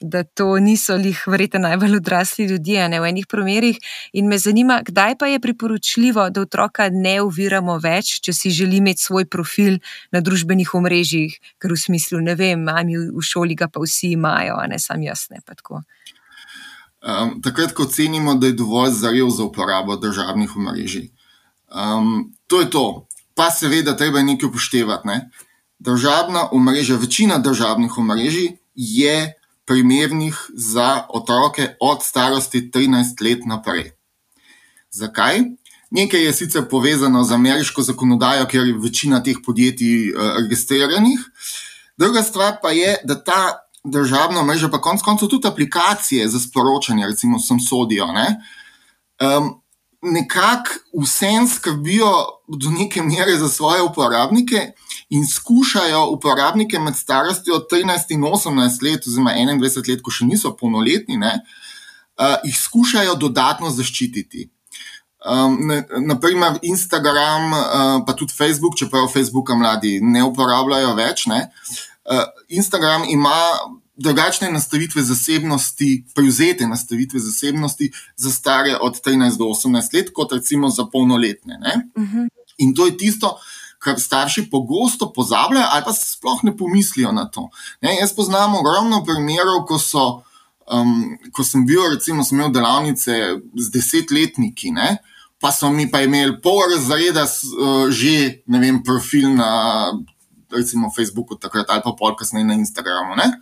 da 0.00 0.22
to 0.24 0.58
niso 0.58 0.94
jih 0.94 1.22
verjete 1.26 1.58
najbolj 1.58 1.96
odrasli 1.96 2.44
ljudje, 2.44 2.88
ne 2.88 3.00
v 3.00 3.08
enih 3.08 3.26
primerih. 3.26 3.78
In 4.12 4.28
me 4.28 4.38
zanima, 4.38 4.80
kdaj 4.86 5.18
pa 5.18 5.26
je 5.26 5.40
priporočljivo, 5.40 6.30
da 6.30 6.40
otroka 6.40 6.88
ne 6.92 7.18
uviramo 7.22 7.78
več, 7.82 8.20
če 8.22 8.32
si 8.32 8.50
želi 8.50 8.78
imeti 8.78 9.02
svoj 9.02 9.26
profil 9.26 9.78
na 10.12 10.20
družbenih 10.20 10.74
omrežjih, 10.74 11.34
ker 11.58 11.74
v 11.74 11.80
smislu, 11.80 12.20
ne 12.22 12.34
vem, 12.38 12.62
mami 12.62 12.98
v 12.98 13.22
šoli 13.22 13.58
ga 13.58 13.68
pa 13.68 13.82
vsi 13.82 14.14
imajo, 14.14 14.58
a 14.62 14.66
ne 14.70 14.78
sam 14.78 15.02
jaz 15.02 15.26
ne 15.34 15.42
pa 15.44 15.58
tako. 15.58 15.82
Um, 16.98 17.38
takrat, 17.42 17.74
ko 17.74 17.86
cenimo, 17.86 18.34
da 18.34 18.46
je 18.46 18.58
dovolj 18.58 18.94
zaril 18.98 19.30
za 19.30 19.44
uporabo 19.44 19.96
državnih 19.96 20.56
omrežij. 20.56 21.10
Um, 21.70 22.34
to 22.46 22.60
je 22.60 22.70
to. 22.70 23.06
Pa 23.34 23.50
seveda, 23.50 23.96
treba 23.96 24.22
nekaj 24.22 24.48
upoštevati. 24.48 25.08
Ne? 25.08 25.30
Državna 25.78 26.48
omrežja, 26.52 26.96
večina 26.96 27.38
državnih 27.38 27.98
omrežij 27.98 28.56
je 28.74 29.37
primernih 29.68 30.36
za 30.54 31.04
otroke 31.08 31.76
od 31.80 32.02
starosti 32.02 32.70
13 32.74 33.22
let 33.22 33.44
naprej. 33.46 33.90
Zakaj? 34.90 35.40
Nekaj 35.90 36.24
je 36.24 36.32
sicer 36.32 36.64
povezano 36.70 37.24
z 37.24 37.32
ameriško 37.32 37.82
zakonodajo, 37.82 38.46
ker 38.48 38.66
je 38.66 38.78
večina 38.80 39.22
teh 39.24 39.36
podjetij 39.44 40.10
uh, 40.10 40.36
registriranih. 40.40 41.20
Druga 41.96 42.22
stvar 42.22 42.58
pa 42.62 42.70
je, 42.70 42.96
da 43.04 43.16
ta 43.24 43.68
državna 43.84 44.42
mreža, 44.42 44.68
pa 44.68 44.80
konec 44.80 45.02
koncev 45.02 45.28
tudi 45.28 45.48
aplikacije 45.48 46.28
za 46.28 46.40
sporočanje, 46.40 47.06
recimo, 47.06 47.38
sem 47.38 47.60
sodijo. 47.60 48.06
Ne? 48.12 48.26
Um, 49.20 49.54
nekako 50.02 51.02
vsem 51.02 51.48
skrbijo 51.48 52.12
do 52.48 52.70
neke 52.70 53.02
mere 53.02 53.36
za 53.36 53.48
svoje 53.48 53.82
uporabnike 53.82 54.72
in 55.08 55.26
skušajo 55.26 56.10
uporabnike 56.10 56.78
med 56.78 56.96
starostjo 56.96 57.54
13 57.72 58.12
in 58.14 58.20
18 58.20 58.82
let, 58.82 59.06
oziroma 59.06 59.32
21 59.32 59.88
let, 59.90 60.02
ko 60.04 60.12
še 60.12 60.28
niso 60.28 60.52
polnoletni, 60.56 61.16
ne, 61.16 61.32
uh, 62.20 62.36
jih 62.44 62.56
skušajo 62.60 63.16
dodatno 63.16 63.70
zaščititi. 63.72 64.48
Um, 65.28 65.58
naprimer, 66.06 66.60
Instagram, 66.62 67.52
uh, 67.52 68.04
pa 68.06 68.14
tudi 68.14 68.36
Facebook, 68.36 68.76
čeprav 68.78 69.08
Facebooka 69.12 69.56
mladi 69.58 69.98
ne 70.00 70.22
uporabljajo 70.28 70.94
več. 70.98 71.26
Ne, 71.26 71.40
uh, 72.04 72.24
Instagram 72.48 73.08
ima 73.08 73.34
drugačne 73.98 74.52
nastavitve 74.52 75.02
zasebnosti, 75.02 76.04
prevzete 76.14 76.68
nastavitve 76.70 77.18
zasebnosti 77.20 77.90
za 78.16 78.30
stare 78.30 78.76
od 78.80 79.00
13 79.06 79.38
do 79.38 79.48
18 79.50 79.94
let, 79.94 80.12
kot 80.14 80.32
recimo 80.32 80.70
za 80.70 80.86
polnoletne. 80.92 81.58
Uh 81.96 82.02
mhm. 82.02 82.18
-huh. 82.18 82.28
In 82.58 82.74
to 82.74 82.86
je 82.86 82.96
tisto, 82.96 83.38
kar 83.88 84.00
starši 84.00 84.46
pogosto 84.52 85.10
pozabljajo 85.16 85.66
ali 85.72 85.84
pa 85.84 85.96
sploh 85.96 86.44
ne 86.44 86.54
pomislijo 86.56 87.12
na 87.16 87.24
to. 87.32 87.48
Ne, 87.82 87.96
jaz 87.96 88.12
poznam 88.16 88.58
ogromno 88.60 89.00
primerov, 89.04 89.64
ko, 89.68 89.80
so, 89.82 90.06
um, 90.68 91.16
ko 91.32 91.44
sem 91.44 91.64
bil, 91.66 91.88
recimo, 91.94 92.24
sem 92.24 92.38
imel 92.38 92.52
delavnice 92.54 93.20
z 93.56 93.70
desetletniki. 93.74 94.74
Ne, 94.76 94.98
Pa 95.38 95.52
so 95.54 95.68
mi 95.70 95.84
pa 95.86 96.00
imeli 96.02 96.32
pol 96.42 96.64
razreda, 96.66 97.22
uh, 97.22 97.86
že 97.94 98.42
ne 98.50 98.58
vem, 98.58 98.80
profil 98.82 99.36
na 99.38 99.92
recimo, 100.50 100.90
Facebooku, 100.90 101.36
takrat 101.38 101.70
ali 101.70 101.84
pa 101.84 101.92
pol 101.94 102.16
kasneje 102.18 102.46
na 102.48 102.56
Instagramu. 102.58 103.14
Uh, 103.14 103.36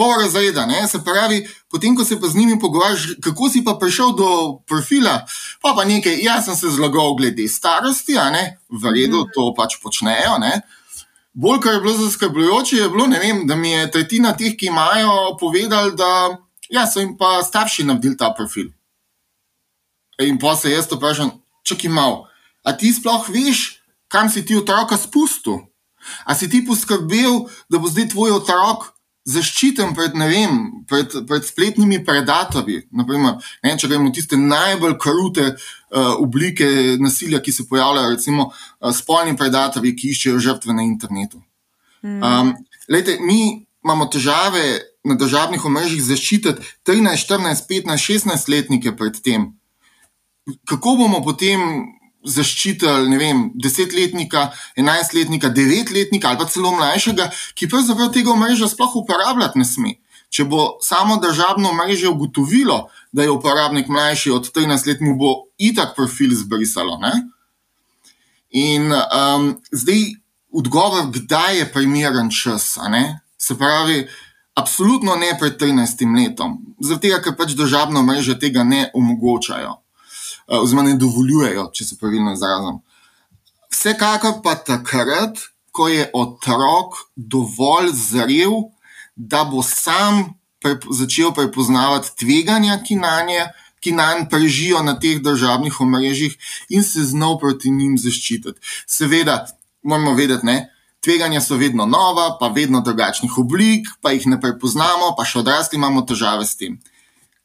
pol 0.00 0.16
razreda. 0.16 0.64
Ne? 0.66 0.88
Se 0.88 1.02
pravi, 1.04 1.42
potem, 1.68 1.92
ko 1.96 2.04
se 2.08 2.16
pa 2.20 2.28
z 2.28 2.40
njimi 2.40 2.56
pogovarjaš, 2.58 3.20
kako 3.20 3.50
si 3.52 3.60
pa 3.64 3.76
prišel 3.76 4.14
do 4.16 4.28
profila, 4.64 5.26
pa 5.60 5.74
pa 5.76 5.84
nekaj, 5.84 6.16
jaz 6.24 6.48
sem 6.48 6.56
se 6.56 6.72
zlagal 6.72 7.12
glede 7.20 7.44
starosti, 7.48 8.16
a 8.16 8.30
ne, 8.32 8.44
v 8.72 8.94
redu, 8.96 9.26
mhm. 9.26 9.34
to 9.36 9.50
pač 9.56 9.76
počnejo. 9.82 10.38
Ne? 10.40 10.62
Bolj, 11.36 11.60
kar 11.60 11.76
je 11.76 11.82
bilo 11.84 11.98
zaskrbljujoče, 11.98 12.76
je 12.76 12.88
bilo, 12.88 13.06
vem, 13.12 13.44
da 13.46 13.56
mi 13.56 13.74
je 13.74 13.90
tretjina 13.92 14.32
teh, 14.36 14.56
ki 14.56 14.72
imajo, 14.72 15.36
povedali, 15.40 15.92
da 15.96 16.40
ja, 16.72 16.86
so 16.88 17.04
jim 17.04 17.12
pa 17.20 17.42
starši 17.44 17.84
naredili 17.84 18.16
ta 18.16 18.32
profil. 18.32 18.72
In 20.24 20.40
pa 20.40 20.56
se 20.56 20.72
jaz 20.72 20.88
vprašam, 20.88 21.34
če 21.64 21.76
ki 21.76 21.92
mal, 21.92 22.24
a 22.64 22.72
ti 22.72 22.88
sploh 22.92 23.28
veš, 23.28 23.82
kam 24.08 24.32
si 24.32 24.42
ti 24.48 24.56
otroka 24.56 24.96
spustil? 24.96 25.60
A 26.24 26.32
si 26.34 26.48
ti 26.48 26.62
poskrbel, 26.64 27.44
da 27.68 27.78
bo 27.78 27.88
zdaj 27.88 28.08
tvoj 28.16 28.40
otrok 28.40 28.88
zaščiten 29.30 29.94
pred, 29.96 30.16
vem, 30.16 30.58
pred, 30.88 31.14
pred 31.28 31.46
spletnimi 31.46 32.00
predatorji. 32.04 32.84
Naprimer, 32.96 33.38
ne, 33.64 33.76
če 33.78 33.90
gremo 33.90 34.12
tiste 34.14 34.38
najbolj 34.40 34.96
krute 35.00 35.46
uh, 35.52 36.14
oblike 36.18 36.68
nasilja, 37.02 37.42
ki 37.44 37.54
se 37.54 37.66
pojavljajo, 37.70 38.14
recimo 38.16 38.48
uh, 38.50 38.90
spolni 38.96 39.36
predatorji, 39.38 39.94
ki 39.96 40.14
iščejo 40.14 40.42
žrtve 40.42 40.76
na 40.76 40.86
internetu. 40.86 41.42
Mm. 42.02 42.22
Um, 42.24 42.54
lejte, 42.88 43.18
mi 43.20 43.40
imamo 43.84 44.08
težave 44.12 44.80
na 45.04 45.16
državnih 45.20 45.64
omrežjih 45.64 46.02
zaščititi 46.04 46.66
13, 46.88 47.24
14, 47.24 47.64
15, 47.70 48.04
16 48.20 48.52
letnike 48.52 48.92
pred 48.96 49.16
tem. 49.24 49.50
Kako 50.68 50.96
bomo 50.98 51.22
potem 51.24 51.60
zaščitili, 52.24 53.08
ne 53.08 53.18
vem, 53.18 53.42
desetletnika, 53.54 54.50
enajstletnika, 54.76 55.48
devetletnika 55.54 56.28
ali 56.28 56.38
pa 56.38 56.46
celo 56.50 56.72
mlajšega, 56.76 57.30
ki 57.56 57.68
pravzaprav 57.70 58.12
tega 58.12 58.32
omrežja 58.34 58.68
sploh 58.68 59.00
uporabljati 59.02 59.58
ne 59.58 59.64
sme. 59.64 59.96
Če 60.30 60.44
bo 60.46 60.76
samo 60.84 61.16
državno 61.18 61.72
mreže 61.74 62.08
ugotovilo, 62.08 62.84
da 63.12 63.24
je 63.26 63.32
uporabnik 63.34 63.88
mlajši 63.90 64.30
od 64.30 64.50
13 64.54 64.86
let, 64.86 65.00
mu 65.02 65.16
bo 65.18 65.32
itak 65.58 65.96
profil 65.96 66.36
zbrisalo. 66.38 67.00
Ne? 67.02 67.12
In 68.50 68.92
um, 68.92 69.56
zdaj 69.72 70.04
odgovor, 70.54 71.10
kdaj 71.10 71.58
je 71.58 71.72
primeren 71.72 72.30
čas. 72.30 72.76
Se 73.38 73.58
pravi, 73.58 74.06
absolutno 74.54 75.16
ne 75.16 75.34
pred 75.40 75.58
13 75.58 76.06
letom, 76.14 76.58
zato 76.78 77.10
ker 77.24 77.34
pač 77.36 77.56
državno 77.58 78.02
mreže 78.06 78.38
tega 78.38 78.62
ne 78.62 78.90
omogočajo. 78.94 79.79
Eh, 80.50 80.58
oziroma 80.58 80.88
ne 80.88 80.96
dovoljujejo, 80.98 81.68
če 81.74 81.84
se 81.84 81.96
pravilno 81.98 82.32
izrazim. 82.34 82.80
Vsekakor 83.70 84.40
pa 84.42 84.56
takrat, 84.58 85.38
ko 85.70 85.86
je 85.88 86.08
otrok 86.14 86.98
dovolj 87.14 87.92
zrel, 87.94 88.56
da 89.14 89.44
bo 89.46 89.62
sam 89.62 90.24
prep 90.60 90.84
začel 90.90 91.30
prepoznavati 91.36 92.16
tveganja, 92.18 92.80
ki 92.86 92.98
na 92.98 93.20
nje. 93.28 93.44
Ki 93.80 93.94
nam 93.96 94.26
prežijo 94.28 94.82
na 94.84 94.92
teh 95.00 95.22
državnih 95.24 95.78
omrežjih 95.80 96.34
in 96.68 96.82
se 96.84 97.00
znov 97.00 97.38
proti 97.40 97.70
njim 97.72 97.94
zaščititi. 97.96 98.60
Seveda, 98.84 99.46
moramo 99.80 100.12
vedeti, 100.18 100.44
da 100.44 100.58
tveganja 101.00 101.40
so 101.40 101.56
vedno 101.56 101.86
nova, 101.86 102.36
pa 102.40 102.50
vedno 102.52 102.82
drugačnih 102.84 103.38
oblik, 103.40 103.88
pa 104.02 104.12
jih 104.12 104.26
ne 104.26 104.40
prepoznamo, 104.40 105.14
pa 105.16 105.24
še 105.24 105.40
odrasli 105.40 105.80
imamo 105.80 106.04
težave 106.04 106.44
s 106.44 106.60
tem. 106.60 106.76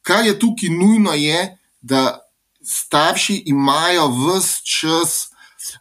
Kar 0.04 0.26
je 0.28 0.36
tukaj 0.38 0.68
nujno, 0.76 1.16
je, 1.16 1.56
da 1.80 2.25
starši 2.66 3.42
imajo 3.46 4.08
vse 4.10 4.60
čas 4.64 5.16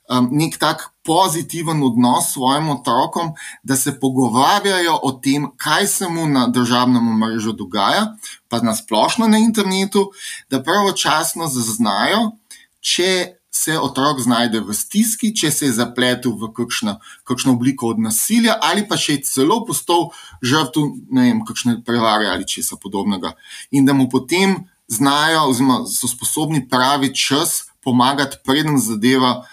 um, 0.10 0.30
nek 0.32 0.58
tak 0.58 0.90
pozitiven 1.06 1.84
odnos 1.84 2.30
s 2.30 2.34
svojim 2.34 2.70
otrokom, 2.70 3.34
da 3.64 3.76
se 3.76 4.00
pogovarjajo 4.00 5.00
o 5.04 5.12
tem, 5.12 5.48
kaj 5.58 5.88
se 5.88 6.10
mu 6.10 6.28
na 6.28 6.48
državnem 6.48 7.18
mrežu 7.20 7.54
dogaja, 7.54 8.16
pa 8.50 8.62
na 8.62 8.76
splošno 8.76 9.28
na 9.28 9.38
internetu, 9.38 10.10
da 10.50 10.64
pravočasno 10.64 11.48
zaznajo, 11.48 12.32
če 12.82 13.36
se 13.56 13.78
otrok 13.80 14.20
znajde 14.20 14.60
v 14.68 14.74
stiski, 14.76 15.32
če 15.36 15.52
se 15.52 15.70
je 15.70 15.76
zapletel 15.78 16.34
v 16.36 16.50
kakšno, 16.54 16.98
kakšno 17.24 17.54
obliko 17.56 17.94
od 17.94 18.02
nasilja, 18.04 18.58
ali 18.62 18.84
pa 18.88 18.98
še 19.00 19.22
celo 19.24 19.62
postal 19.68 20.10
žrtev 20.44 20.92
kakšne 21.48 21.78
prevare 21.88 22.28
ali 22.34 22.48
česa 22.48 22.76
podobnega. 22.82 23.32
In 23.72 23.88
da 23.88 23.96
mu 23.96 24.10
potem 24.12 24.58
znajo, 24.88 25.48
oziroma 25.50 25.86
so 25.86 26.08
sposobni 26.08 26.68
pravi 26.70 27.16
čas 27.16 27.64
pomagati, 27.84 28.38
preden 28.44 28.78
zadeva 28.78 29.46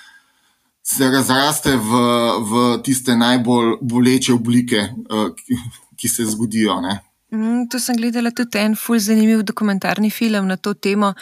se 0.83 1.11
razraste 1.11 1.77
v, 1.77 2.03
v 2.43 2.83
tiste 2.83 3.17
najbolj 3.17 3.77
boleče 3.81 4.35
oblike, 4.35 4.89
uh, 4.91 5.31
ki, 5.37 5.59
ki 5.97 6.09
se 6.09 6.27
zgodijo. 6.27 6.81
Ne. 6.81 6.99
Mm, 7.33 7.69
tu 7.73 7.79
sem 7.81 7.97
gledala 7.97 8.29
tudi 8.37 8.59
en 8.61 8.75
fulj 8.77 9.07
zanimiv 9.07 9.41
dokumentarni 9.49 10.11
film 10.11 10.51
na 10.51 10.59
to 10.61 10.75
temo, 10.75 11.15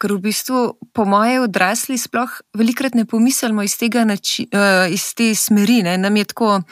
ker 0.00 0.14
v 0.14 0.22
bistvu, 0.28 0.60
po 0.96 1.04
moje, 1.04 1.42
odrasli 1.44 1.98
sploh 2.00 2.38
velikrat 2.56 2.94
ne 2.96 3.04
pomislimo 3.04 3.62
iz, 3.66 3.76
nači, 4.04 4.48
uh, 4.48 4.86
iz 4.88 5.12
te 5.14 5.34
smeri. 5.34 5.82
Ne. 5.82 5.98
Nam 5.98 6.16
je 6.16 6.24
tako 6.24 6.62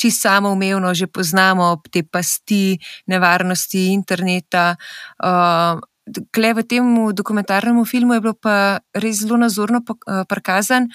čisto 0.00 0.28
samoumevno, 0.28 0.94
že 0.94 1.06
poznamo 1.06 1.82
te 1.92 2.02
pasti, 2.02 2.78
nevarnosti 3.06 3.92
interneta. 3.92 4.76
Uh, 5.22 5.78
V 6.10 6.62
tem 6.66 6.84
dokumentarnem 7.14 7.84
filmu 7.84 8.14
je 8.14 8.20
bilo 8.20 8.34
pa 8.34 8.80
res 8.94 9.22
zelo 9.22 9.36
nazorno 9.36 9.80
eh, 9.80 10.24
prikazan, 10.28 10.88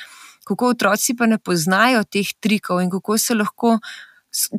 kako 0.45 0.75
otroci 0.75 1.15
pa 1.15 1.25
ne 1.25 1.37
poznajo 1.37 2.03
teh 2.03 2.27
trikov 2.39 2.81
in 2.81 2.89
kako 2.89 3.17
se 3.17 3.33
lahko 3.33 3.79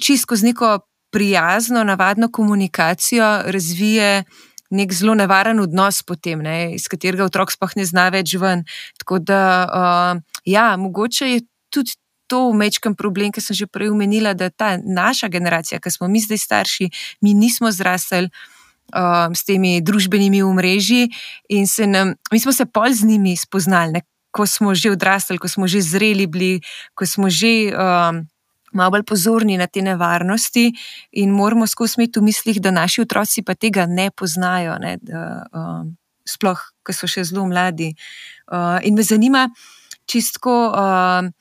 čisto 0.00 0.36
z 0.36 0.42
neko 0.42 0.80
prijazno, 1.10 1.84
navadno 1.84 2.28
komunikacijo 2.32 3.42
razvije 3.46 4.24
nek 4.70 4.92
zelo 4.92 5.14
nevaren 5.14 5.60
odnos, 5.60 6.02
potem, 6.02 6.42
ne, 6.42 6.74
iz 6.74 6.88
katerega 6.90 7.26
otrok 7.26 7.52
sploh 7.54 7.76
ne 7.78 7.84
zna 7.86 8.08
več 8.14 8.34
ven. 8.40 8.64
Tako 8.98 9.20
da, 9.22 9.42
uh, 9.66 10.40
ja, 10.44 10.72
mogoče 10.76 11.30
je 11.30 11.40
tudi 11.70 11.94
to 12.26 12.48
vmečken 12.50 12.96
problem, 12.98 13.30
ki 13.32 13.40
sem 13.40 13.54
že 13.54 13.68
prej 13.70 13.92
omenila, 13.94 14.34
da 14.34 14.50
ta 14.50 14.76
naša 14.82 15.30
generacija, 15.30 15.78
ki 15.80 15.90
smo 15.94 16.08
mi 16.10 16.20
zdaj 16.20 16.42
starši, 16.42 16.90
mi 17.22 17.34
nismo 17.34 17.70
zrasli. 17.70 18.26
Uh, 18.94 19.34
s 19.34 19.42
temi 19.42 19.80
družbenimi 19.82 20.44
omrežji, 20.46 21.08
in 21.50 21.66
nam, 21.90 22.14
mi 22.30 22.38
smo 22.38 22.52
se 22.54 22.66
pol 22.70 22.94
z 22.94 23.02
njimi 23.02 23.34
spoznali, 23.36 23.98
ne? 23.98 24.00
ko 24.30 24.46
smo 24.46 24.76
že 24.76 24.92
odrasli, 24.92 25.40
ko 25.40 25.48
smo 25.48 25.66
že 25.66 25.80
zreli, 25.80 26.28
bili, 26.28 26.60
ko 26.94 27.08
smo 27.08 27.32
že 27.32 27.72
um, 27.72 28.28
malo 28.76 28.90
bolj 28.92 29.08
pozorni 29.08 29.56
na 29.56 29.66
te 29.66 29.80
nevarnosti, 29.80 30.70
in 31.16 31.32
moramo 31.32 31.66
skozi 31.66 31.96
imeti 31.98 32.20
v 32.20 32.28
mislih, 32.28 32.60
da 32.60 32.70
naši 32.70 33.02
otroci 33.02 33.42
pa 33.42 33.56
tega 33.56 33.88
ne 33.88 34.12
poznajo, 34.12 34.76
ne? 34.78 35.00
Da, 35.00 35.48
um, 35.50 35.96
sploh, 36.26 36.60
ko 36.84 36.92
so 36.92 37.08
še 37.08 37.24
zelo 37.24 37.46
mladi. 37.48 37.94
Uh, 38.50 38.78
in 38.84 38.94
me 38.98 39.02
zanima, 39.06 39.48
čistko. 40.10 40.54
Uh, 40.74 41.32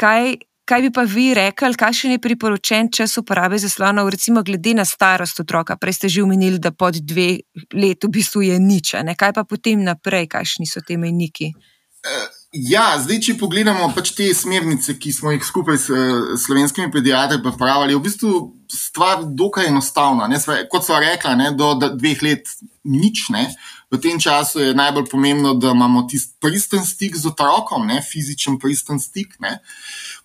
kaj, 0.00 0.40
kaj 0.70 0.82
bi 0.86 0.90
pa 0.94 1.02
vi 1.02 1.34
rekli, 1.34 1.74
kakšen 1.74 2.14
je 2.14 2.22
priporočen 2.22 2.90
čas 2.94 3.16
uporabe 3.18 3.58
zaslonov, 3.58 4.08
recimo 4.14 4.42
glede 4.46 4.74
na 4.78 4.84
starost 4.86 5.42
otroka? 5.42 5.76
Prej 5.76 5.98
ste 5.98 6.08
že 6.08 6.22
omenili, 6.22 6.62
da 6.62 6.70
pod 6.70 6.94
dve 7.02 7.42
leti 7.74 8.06
v 8.06 8.10
bistvu 8.14 8.42
je 8.46 8.58
nič, 8.58 8.94
ne? 9.02 9.16
kaj 9.18 9.34
pa 9.34 9.44
potem 9.44 9.82
naprej, 9.82 10.28
kakšni 10.30 10.70
so 10.70 10.82
te 10.86 10.96
mejniki? 10.96 11.54
Uh. 12.06 12.28
Ja, 12.50 12.96
zdaj, 12.98 13.20
če 13.22 13.36
pogledamo 13.38 13.84
pač 13.94 14.08
te 14.18 14.24
smernice, 14.34 14.96
ki 14.98 15.12
smo 15.14 15.30
jih 15.30 15.44
skupaj 15.46 15.76
s 15.78 16.00
slovenskimi 16.42 16.90
pediatri 16.90 17.38
pripravili, 17.44 17.94
je 17.94 17.98
v 18.00 18.02
bistvu 18.02 18.30
stvar 18.74 19.22
dokaj 19.22 19.68
enostavna. 19.70 20.26
Ne, 20.26 20.40
sva, 20.42 20.56
kot 20.66 20.82
so 20.82 20.98
rekla, 20.98 21.36
ne, 21.38 21.52
do 21.54 21.76
dveh 21.78 22.24
let 22.26 22.50
nič. 22.84 23.28
Ne. 23.28 23.48
V 23.90 23.98
tem 24.00 24.20
času 24.20 24.60
je 24.60 24.74
najbolj 24.74 25.08
pomembno, 25.10 25.54
da 25.54 25.70
imamo 25.70 26.06
tisti 26.08 26.36
pristen 26.40 26.84
stik 26.86 27.16
z 27.16 27.26
otrokom, 27.32 27.86
ne, 27.86 28.00
fizičen 28.02 28.58
pristen 28.58 29.00
stik. 29.00 29.36
Ne. 29.40 29.58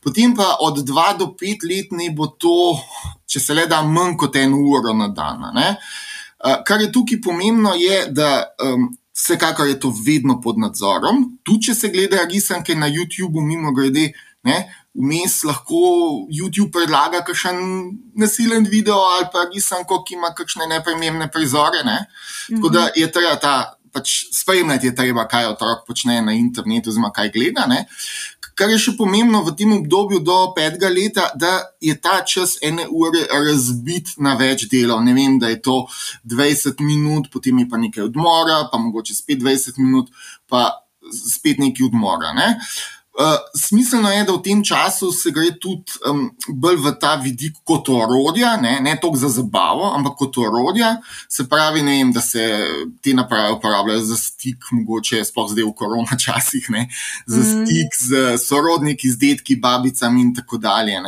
Potem 0.03 0.35
pa 0.35 0.57
od 0.61 0.83
dva 0.85 1.13
do 1.17 1.33
pet 1.33 1.63
let 1.63 1.91
ne 1.91 2.11
bo 2.13 2.27
to, 2.27 2.77
če 3.27 3.39
se 3.39 3.53
le 3.57 3.65
da, 3.67 3.81
manj 3.81 4.15
kot 4.17 4.35
eno 4.35 4.61
uro 4.61 4.93
na 4.93 5.07
dan. 5.07 5.49
Ne. 5.55 5.75
Kar 6.65 6.81
je 6.81 6.91
tukaj 6.91 7.21
pomembno, 7.21 7.73
je, 7.79 8.05
da. 8.11 8.55
Um, 8.61 8.93
Vsekakor 9.15 9.69
je 9.69 9.77
to 9.79 9.93
vedno 9.95 10.41
pod 10.43 10.57
nadzorom, 10.59 11.21
tudi 11.47 11.69
če 11.69 11.73
se 11.73 11.87
gledajo 11.87 12.25
risanke 12.27 12.75
na 12.75 12.89
YouTubu, 12.91 13.39
mimo 13.39 13.71
grede, 13.71 14.09
vmes 14.95 15.43
lahko 15.43 16.25
YouTube 16.31 16.71
predlaga 16.71 17.21
kakšen 17.27 17.57
nasilen 18.15 18.67
video 18.71 18.97
ali 19.15 19.27
pa 19.31 19.45
risanko, 19.53 20.03
ki 20.07 20.15
ima 20.15 20.31
kakšne 20.35 20.67
neprimerne 20.71 21.27
prizore. 21.31 21.83
Ne? 21.85 22.05
Tako 22.49 22.69
da 22.69 22.89
je 22.95 23.11
treba 23.11 23.35
ta 23.35 23.55
pač 23.95 24.25
spremljati, 24.35 24.91
je 24.91 24.95
treba, 24.95 25.23
kaj 25.27 25.53
otrok 25.53 25.85
počne 25.87 26.19
na 26.21 26.33
internetu, 26.35 26.91
oziroma 26.91 27.13
kaj 27.15 27.31
gleda. 27.35 27.67
Ne? 27.71 27.85
Kar 28.55 28.71
je 28.71 28.79
še 28.79 28.93
pomembno 28.95 29.41
v 29.43 29.51
tem 29.59 29.71
obdobju 29.75 30.21
do 30.23 30.35
petega 30.55 30.87
leta, 30.91 31.27
da 31.35 31.57
je 31.83 31.95
ta 31.99 32.21
čas 32.23 32.55
ene 32.63 32.87
ure 32.87 33.25
razbit 33.27 34.15
na 34.23 34.37
več 34.39 34.67
delov. 34.71 35.03
Ne 35.03 35.15
vem, 35.15 35.39
da 35.39 35.51
je 35.51 35.59
to 35.63 35.81
20 36.23 36.83
minut, 36.83 37.27
potem 37.31 37.63
je 37.63 37.67
pa 37.71 37.79
nekaj 37.79 38.07
odmora, 38.07 38.65
pa 38.71 38.79
mogoče 38.79 39.15
spet 39.15 39.43
20 39.43 39.79
minut, 39.83 40.11
pa 40.47 40.69
spet 41.11 41.59
nekaj 41.59 41.89
odmora. 41.89 42.31
Ne? 42.35 42.53
Uh, 42.55 42.94
Uh, 43.15 43.37
smiselno 43.55 44.09
je, 44.11 44.23
da 44.27 44.33
v 44.33 44.41
tem 44.43 44.63
času 44.63 45.07
se 45.15 45.31
gre 45.31 45.53
tudi 45.61 45.93
um, 46.09 46.25
bolj 46.51 46.81
v 46.83 46.91
ta 46.99 47.13
vidik 47.15 47.61
kot 47.63 47.87
orodja, 47.89 48.57
ne, 48.59 48.73
ne 48.83 48.97
toliko 48.99 49.21
za 49.21 49.29
zabavo, 49.37 49.87
ampak 49.95 50.17
kot 50.19 50.39
orodja. 50.43 50.97
Se 51.31 51.45
pravi, 51.47 51.79
vem, 51.85 52.11
da 52.11 52.19
se 52.21 52.43
te 52.99 53.13
naprave 53.15 53.53
uporabljajo 53.55 54.03
za 54.09 54.19
stik, 54.19 54.67
mogoče 54.71 55.23
sploh 55.23 55.47
zdaj 55.53 55.63
v 55.63 55.71
korona 55.79 56.19
časih, 56.25 56.67
ne, 56.75 56.89
za 57.23 57.39
mm. 57.39 57.63
stik 57.63 57.95
z 58.01 58.35
sorodniki, 58.43 59.13
z 59.15 59.21
detki, 59.23 59.55
babicami 59.63 60.21
in 60.21 60.35
tako 60.35 60.59
dalje. 60.59 60.99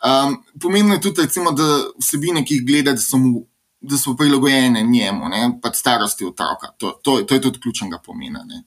Um, 0.00 0.38
pomembno 0.56 0.96
je 0.96 1.04
tudi, 1.04 1.28
recimo, 1.28 1.52
da 1.52 1.82
vsebine, 2.00 2.46
ki 2.48 2.62
jih 2.62 2.66
gledate, 2.66 3.04
so 3.04 3.20
mu 3.20 3.44
da 3.80 3.96
so 3.96 4.14
prilagojene 4.16 4.82
njemu, 4.82 5.24
pa 5.62 5.72
starosti 5.72 6.24
otroka. 6.24 6.66
To, 6.78 6.90
to, 7.02 7.22
to 7.22 7.34
je 7.34 7.40
tudi 7.40 7.60
ključnega 7.60 7.98
pomena. 7.98 8.44
Ne. 8.44 8.62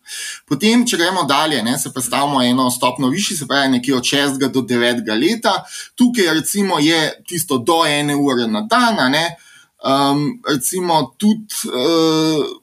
Potem, 0.46 0.86
če 0.88 0.98
gremo 0.98 1.24
dalje, 1.24 1.62
ne, 1.64 1.78
se 1.78 1.94
predstavimo 1.94 2.42
eno 2.42 2.70
stopno 2.72 3.08
višji, 3.08 3.38
se 3.38 3.48
pravi 3.48 3.70
nekje 3.70 3.96
od 3.96 4.04
6 4.04 4.48
do 4.50 4.62
9 4.62 5.06
leta. 5.22 5.54
Tukaj 5.96 6.34
recimo, 6.34 6.80
je 6.80 7.24
tisto 7.28 7.58
do 7.58 7.86
ene 7.86 8.16
ure 8.16 8.48
na 8.48 8.62
dan, 8.62 8.98
um, 8.98 10.28
recimo 10.50 11.16
tudi. 11.18 11.48
Uh, 11.70 12.60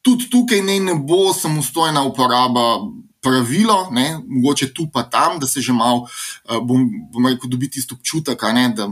Tudi 0.00 0.30
tukaj 0.32 0.62
ne, 0.64 0.78
ne 0.80 0.94
bo 0.96 1.34
samostojna 1.36 2.00
uporaba 2.08 2.62
pravilo, 3.20 3.88
ne, 3.92 4.18
mogoče 4.26 4.72
tu 4.74 4.88
pa 4.92 5.02
tam, 5.02 5.38
da 5.38 5.46
se 5.46 5.60
že 5.60 5.72
malo, 5.72 6.06
uh, 6.48 6.58
bom, 6.64 6.86
bom 7.12 7.26
rekel, 7.26 7.50
dobi 7.50 7.70
tisto 7.70 7.94
občutek, 7.94 8.42
ne, 8.54 8.68
da 8.76 8.88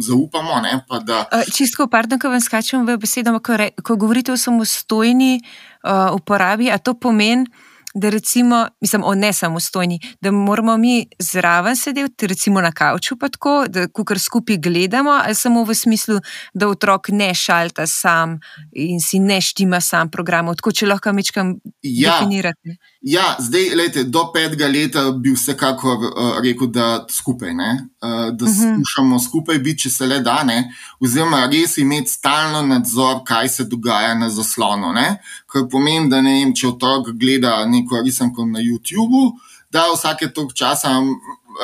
zaupamo. 0.00 0.60
Ne, 0.62 0.84
da... 1.04 1.24
uh, 1.32 1.48
Čisto, 1.54 1.88
pardon, 1.88 2.18
ko 2.18 2.28
vam 2.28 2.40
skačem 2.40 2.86
v 2.86 2.98
besedo, 3.00 3.32
ko, 3.40 3.56
re, 3.56 3.70
ko 3.82 3.96
govorite 3.96 4.32
o 4.32 4.36
samostojni 4.36 5.40
uh, 5.40 6.12
uporabi, 6.14 6.70
a 6.70 6.78
to 6.78 6.94
pomeni 6.94 7.48
da 7.94 8.10
recimo, 8.10 8.68
mislim, 8.80 9.02
o 9.04 9.14
nesamostojni, 9.14 10.00
da 10.20 10.30
moramo 10.30 10.76
mi 10.76 11.06
zraven 11.18 11.76
sedeti, 11.76 12.26
recimo 12.26 12.60
na 12.60 12.72
kavču, 12.72 13.16
pa 13.18 13.28
tako, 13.28 13.64
da 13.68 13.88
kar 14.06 14.18
skupaj 14.18 14.56
gledamo, 14.56 15.10
ali 15.10 15.34
samo 15.34 15.64
v 15.64 15.74
smislu, 15.74 16.20
da 16.54 16.68
otrok 16.68 17.08
ne 17.08 17.34
šalta 17.34 17.86
sam 17.86 18.38
in 18.72 19.00
si 19.00 19.18
ne 19.18 19.40
štima 19.40 19.80
sam 19.80 20.10
program, 20.10 20.54
tako 20.54 20.72
če 20.72 20.86
lahko 20.86 21.12
mečkam 21.12 21.56
ja. 21.82 22.12
definirati. 22.12 22.78
Ja, 23.00 23.36
zdaj, 23.40 23.70
lejte, 23.74 24.02
do 24.04 24.26
petega 24.32 24.66
leta 24.68 25.06
bi 25.10 25.32
vsekakor 25.32 26.02
uh, 26.04 26.34
rekel, 26.44 26.68
da 26.68 27.06
skupaj, 27.10 27.54
ne? 27.56 27.70
Uh, 28.02 28.28
da 28.36 28.44
uh 28.44 28.50
mhm. 28.50 28.60
-huh. 28.60 28.74
skušamo 28.76 29.20
skupaj 29.20 29.58
biti, 29.58 29.82
če 29.82 29.90
se 29.90 30.06
le 30.06 30.18
da, 30.20 30.42
ne? 30.42 30.72
oziroma 31.00 31.46
res 31.46 31.78
imeti 31.78 32.10
stalno 32.10 32.62
nadzor, 32.62 33.24
kaj 33.24 33.48
se 33.48 33.64
dogaja 33.64 34.14
na 34.14 34.30
zaslonu. 34.30 34.92
Ne? 34.92 35.22
Kar 35.46 35.62
pomeni, 35.70 36.10
da 36.10 36.20
ne 36.20 36.32
vem, 36.32 36.54
če 36.54 36.68
otrok 36.68 37.08
gleda 37.12 37.64
neko 37.66 38.02
risanko 38.04 38.44
na 38.46 38.58
YouTubu, 38.58 39.32
da 39.70 39.86
vsake 39.94 40.32
toliko 40.32 40.52
časa. 40.52 41.02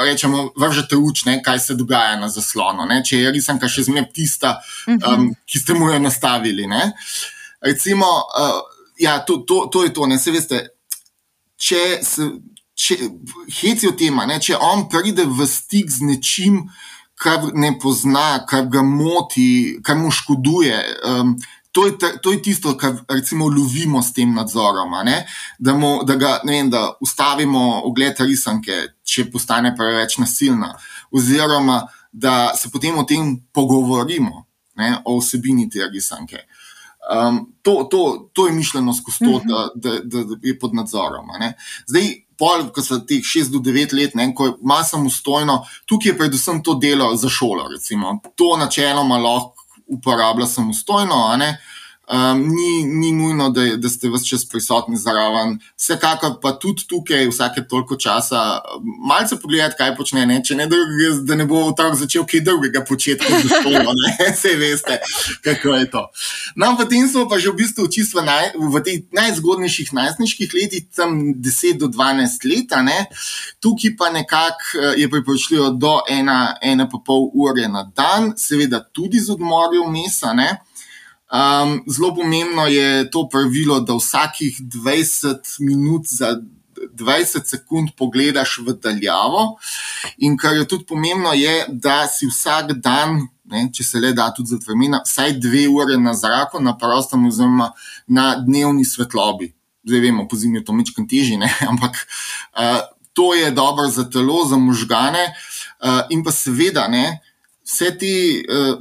Rečemo, 0.04 0.50
vržete 0.56 0.96
uč, 0.96 1.24
ne, 1.24 1.42
kaj 1.42 1.58
se 1.58 1.74
dogaja 1.74 2.16
na 2.20 2.28
zaslonu. 2.28 2.86
Ne? 2.86 3.02
Če 3.04 3.16
je 3.16 3.30
risanka 3.30 3.68
še 3.68 3.82
zmeraj 3.82 4.12
tista, 4.12 4.56
um, 4.88 5.34
ki 5.46 5.58
ste 5.58 5.74
mu 5.74 5.90
jo 5.90 5.98
nastavili. 5.98 6.66
Ne? 6.66 6.92
Recimo, 7.60 8.06
uh, 8.06 8.60
ja, 8.98 9.18
to, 9.18 9.36
to, 9.36 9.68
to 9.72 9.84
je 9.84 9.92
to. 9.92 10.06
Ne? 10.06 10.18
Se 10.18 10.30
veste, 10.30 10.68
če 11.56 11.82
se 12.04 12.30
če, 12.76 12.98
hecijo 13.60 13.94
tema, 13.96 14.26
ne, 14.28 14.38
če 14.42 14.58
on 14.60 14.86
pride 14.92 15.24
v 15.26 15.48
stik 15.48 15.90
z 15.90 16.06
nečim, 16.06 16.60
kar 17.16 17.48
ne 17.56 17.72
pozna, 17.80 18.44
kar 18.48 18.68
ga 18.72 18.84
moti, 18.84 19.78
kar 19.84 19.98
mu 20.00 20.12
škoduje. 20.12 20.80
Um, 21.08 21.36
To 21.76 21.82
je, 21.84 21.92
to 22.24 22.32
je 22.32 22.38
tisto, 22.40 22.70
kar 22.80 22.94
recimo 23.04 23.50
lovimo 23.52 24.00
s 24.00 24.14
tem 24.16 24.30
nadzorom. 24.32 24.94
Da, 25.58 25.74
mu, 25.76 25.90
da 26.08 26.14
ga 26.16 26.30
vem, 26.40 26.70
da 26.72 26.94
ustavimo 27.04 27.82
ogled 27.84 28.16
risanke, 28.24 28.78
če 29.04 29.26
postane 29.28 29.74
preveč 29.76 30.16
nasilna, 30.16 30.70
oziroma 31.12 31.82
da 32.12 32.54
se 32.56 32.70
potem 32.72 32.96
o 32.96 33.04
tem 33.04 33.34
pogovorimo, 33.52 34.46
ne, 34.80 34.94
o 35.04 35.18
vsebini 35.20 35.68
te 35.68 35.84
risanke. 35.84 36.46
Uh, 37.06 37.26
Um, 37.28 37.52
to, 37.62 37.88
to, 37.90 38.30
to 38.32 38.46
je 38.46 38.52
mišljeno 38.52 38.94
skozi 38.94 39.18
to, 39.18 39.40
da, 39.44 39.68
da, 39.74 39.98
da, 40.04 40.24
da 40.24 40.36
je 40.42 40.58
pod 40.58 40.74
nadzorom. 40.74 41.26
Zdaj, 41.86 42.08
pol, 42.38 42.66
ko 42.74 42.82
so 42.82 42.98
teh 42.98 43.22
6 43.22 43.52
do 43.52 43.58
9 43.58 43.94
let, 43.94 44.14
ne, 44.14 44.32
ko 44.34 44.56
ima 44.62 44.82
samostojno, 44.84 45.60
tukaj 45.86 46.10
je 46.10 46.18
predvsem 46.18 46.62
to 46.62 46.74
delo 46.74 47.16
za 47.16 47.28
šolo. 47.28 47.68
Recimo. 47.68 48.18
To 48.34 48.56
načeloma 48.56 49.18
lahko 49.18 49.54
uporablja 49.86 50.46
samostojno. 50.46 51.14
Um, 52.06 52.38
ni, 52.54 52.84
ni 52.84 53.12
nujno, 53.12 53.50
da, 53.50 53.64
da 53.76 53.88
ste 53.88 54.08
vse 54.08 54.28
čas 54.28 54.44
prisotni 54.48 54.96
zraven. 54.96 55.56
Vsekakor 55.74 56.36
pa 56.42 56.52
tudi 56.54 56.84
tukaj, 56.86 57.26
vsake 57.26 57.64
toliko 57.68 57.96
časa, 57.96 58.60
malce 59.08 59.40
pogledati, 59.42 59.74
kaj 59.78 59.96
počne. 59.96 60.22
Ne? 60.26 60.36
Če 60.44 60.54
ne 60.54 60.68
drugega, 60.70 61.08
da 61.26 61.34
ne 61.34 61.48
bo 61.50 61.64
otrok 61.66 61.96
začel 61.98 62.22
kaj 62.30 62.44
drugega 62.46 62.84
početi, 62.86 63.26
kot 63.26 63.66
je 63.72 63.82
to, 63.82 63.94
vse 64.20 64.52
veste, 64.60 65.00
kako 65.42 65.74
je 65.74 65.88
to. 65.90 66.04
No, 66.54 66.76
potem 66.78 67.08
smo 67.10 67.24
pa 67.26 67.40
že 67.42 67.50
v 67.50 67.58
bistvu 67.64 67.88
čisto 67.90 68.22
naj, 68.22 68.54
v 68.54 68.82
teh 68.86 69.02
najzgodnejših 69.10 69.90
najstniških 69.98 70.54
letih, 70.54 70.86
tam 70.94 71.34
10 71.34 71.82
do 71.82 71.90
12 71.90 72.46
let. 72.46 72.70
Tukaj 73.58 73.96
pa 73.98 74.12
nekako 74.14 74.78
eh, 74.78 75.02
je 75.02 75.10
priporočljivo 75.10 75.70
do 75.74 75.98
ena, 76.06 76.54
ena 76.62 76.86
pa 76.86 77.02
pol 77.02 77.32
ure 77.34 77.66
na 77.66 77.82
dan, 77.82 78.30
seveda 78.38 78.84
tudi 78.94 79.18
z 79.18 79.34
odmorjem 79.34 79.90
mesa. 79.90 80.30
Um, 81.26 81.82
zelo 81.86 82.14
pomembno 82.14 82.66
je 82.66 83.10
to 83.10 83.28
pravilo, 83.28 83.80
da 83.80 83.94
vsakih 83.94 84.60
20 84.60 85.56
minut 85.60 86.06
za 86.06 86.36
20 86.94 87.44
sekund 87.44 87.88
pogledaš 87.96 88.58
v 88.58 88.76
daljavo. 88.82 89.56
In 90.18 90.36
kar 90.36 90.56
je 90.56 90.68
tudi 90.68 90.84
pomembno, 90.86 91.32
je, 91.32 91.64
da 91.68 92.06
si 92.06 92.28
vsak 92.30 92.72
dan, 92.78 93.26
ne, 93.44 93.66
če 93.74 93.84
se 93.84 94.00
le 94.00 94.12
da 94.14 94.28
tudi 94.34 94.54
za 94.54 94.58
termina, 94.62 95.02
vsaj 95.06 95.38
dve 95.42 95.66
ure 95.68 95.98
na 95.98 96.14
zraku, 96.14 96.62
na 96.62 96.76
prostem, 96.78 97.26
oziroma 97.26 97.72
na 98.06 98.34
dnevni 98.38 98.84
svetlobi. 98.84 99.50
Zdaj 99.86 100.02
vemo, 100.02 100.26
po 100.28 100.36
zimi 100.36 100.60
je 100.60 100.64
to 100.64 100.74
mečkam 100.74 101.08
teži, 101.08 101.38
ampak 101.70 101.98
uh, 101.98 102.84
to 103.12 103.34
je 103.34 103.50
dobro 103.50 103.88
za 103.88 104.06
telo, 104.10 104.44
za 104.46 104.58
možgane. 104.58 105.32
Uh, 105.82 106.06
in 106.10 106.22
pa 106.24 106.30
seveda, 106.30 106.86
ne, 106.88 107.18
vse 107.66 107.96
te. 107.98 108.14
Uh, 108.46 108.78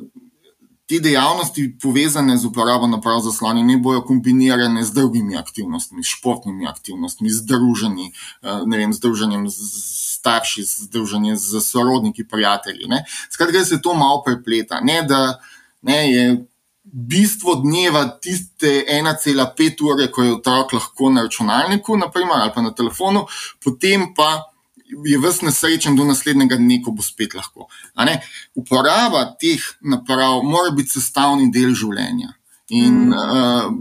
te 0.85 0.99
dejavnosti, 0.99 1.77
povezane 1.81 2.37
z 2.37 2.45
uporabo 2.45 2.87
naprav 2.87 3.19
za 3.19 3.31
slanje, 3.31 3.63
ne 3.63 3.77
bojo 3.77 4.03
kombinirane 4.05 4.83
z 4.83 4.93
drugimi 4.93 5.37
aktivnostmi, 5.37 6.03
športnimi 6.03 6.67
aktivnostmi, 6.67 7.29
združenji, 7.29 8.11
eh, 8.41 8.61
ne 8.65 8.77
vem, 8.77 8.93
združenjem 8.93 9.49
z 9.49 9.55
starši, 10.15 10.63
združenjem 10.63 11.37
z 11.37 11.61
sorodniki, 11.61 12.27
prijatelji. 12.27 12.87
Ne. 12.87 13.03
Skratka, 13.29 13.65
se 13.65 13.81
to 13.81 13.93
malo 13.93 14.23
prepleta. 14.25 14.79
Ne, 14.81 15.03
da 15.03 15.39
ne, 15.81 16.11
je 16.11 16.45
bistvo 16.83 17.55
dneva 17.55 18.05
tiste 18.21 18.85
1,5 18.89 19.83
ure, 19.85 20.11
ko 20.11 20.23
je 20.23 20.33
otrok 20.33 20.73
lahko 20.73 21.09
na 21.09 21.25
računalniku, 21.25 21.97
naprimer, 21.97 22.37
ali 22.41 22.51
pa 22.55 22.61
na 22.61 22.73
telefonu, 22.73 23.25
potem 23.63 24.13
pa 24.13 24.54
je 24.85 25.17
vse 25.19 25.45
nesrečen 25.45 25.95
do 25.95 26.05
naslednjega 26.05 26.57
dne, 26.59 26.79
ko 26.83 26.91
bo 26.91 27.03
spet 27.03 27.33
lahko. 27.33 27.67
Uporaba 28.55 29.25
teh 29.39 29.61
naprav 29.81 30.43
mora 30.43 30.71
biti 30.75 30.99
sestavni 30.99 31.51
del 31.51 31.73
življenja. 31.75 32.33
In, 32.69 33.09
mm. 33.09 33.13
uh, 33.13 33.73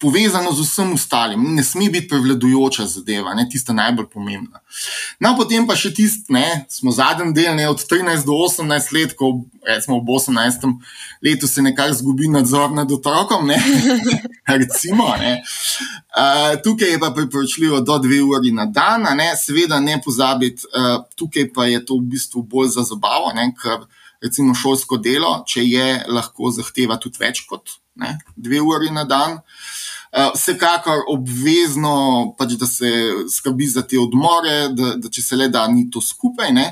povezano 0.00 0.52
z 0.52 0.62
vsem 0.62 0.92
ostalim, 0.92 1.42
ne 1.54 1.62
sme 1.64 1.90
biti 1.90 2.08
prevladujoča 2.08 2.86
zadeva, 2.86 3.34
ne 3.34 3.48
tista 3.50 3.72
najbolj 3.72 4.06
pomembna. 4.12 4.60
No, 5.20 5.34
potem 5.36 5.66
pa 5.66 5.76
še 5.78 5.90
tisti, 5.94 6.32
ne, 6.32 6.64
smo 6.70 6.92
zadnji 6.94 7.34
del, 7.34 7.56
ne, 7.58 7.66
od 7.70 7.82
13 7.82 8.26
do 8.26 8.36
18 8.46 8.94
let, 8.94 9.14
ko 9.18 9.32
smo 9.84 9.98
v 10.00 10.16
18. 10.18 10.66
letu 11.24 11.50
se 11.50 11.62
nekako 11.62 11.98
zgubi 11.98 12.30
nadzor 12.30 12.70
nad 12.72 12.92
otrokom. 12.92 13.50
Ne, 13.50 13.58
recimo, 14.60 15.10
ne. 15.18 15.38
Uh, 16.18 16.54
tukaj 16.64 16.94
je 16.94 17.02
pa 17.02 17.10
priporočljivo 17.14 17.80
do 17.80 17.98
2 18.02 18.22
uri 18.28 18.54
na 18.54 18.66
dan, 18.66 19.06
ne, 19.18 19.32
seveda 19.36 19.80
ne 19.80 19.98
pozabiti, 20.04 20.66
uh, 20.72 21.02
tukaj 21.18 21.50
pa 21.54 21.66
je 21.66 21.84
to 21.84 21.98
v 21.98 22.14
bistvu 22.14 22.42
bolj 22.42 22.74
za 22.78 22.86
zabavo, 22.86 23.34
ne, 23.34 23.50
ker 23.58 23.86
recimo 24.22 24.54
šolsko 24.54 24.98
delo, 25.02 25.42
če 25.46 25.62
je, 25.66 25.88
lahko 26.10 26.50
zahteva 26.54 26.98
tudi 27.02 27.20
več 27.22 27.44
kot. 27.50 27.78
Ne, 27.98 28.18
dve 28.36 28.60
uri 28.62 28.90
na 28.94 29.04
dan, 29.04 29.40
Eh, 30.12 30.30
vsekakor 30.34 31.02
obvezno, 31.12 32.34
pač, 32.38 32.54
da 32.56 32.66
se 32.66 32.88
skrbi 33.28 33.66
za 33.68 33.82
te 33.84 33.98
odmore, 34.00 34.70
da, 34.72 34.94
da 34.96 35.10
če 35.12 35.22
se 35.22 35.36
le 35.36 35.50
da, 35.52 35.66
ni 35.68 35.84
to 35.92 36.00
skupaj. 36.00 36.48
Ne? 36.56 36.70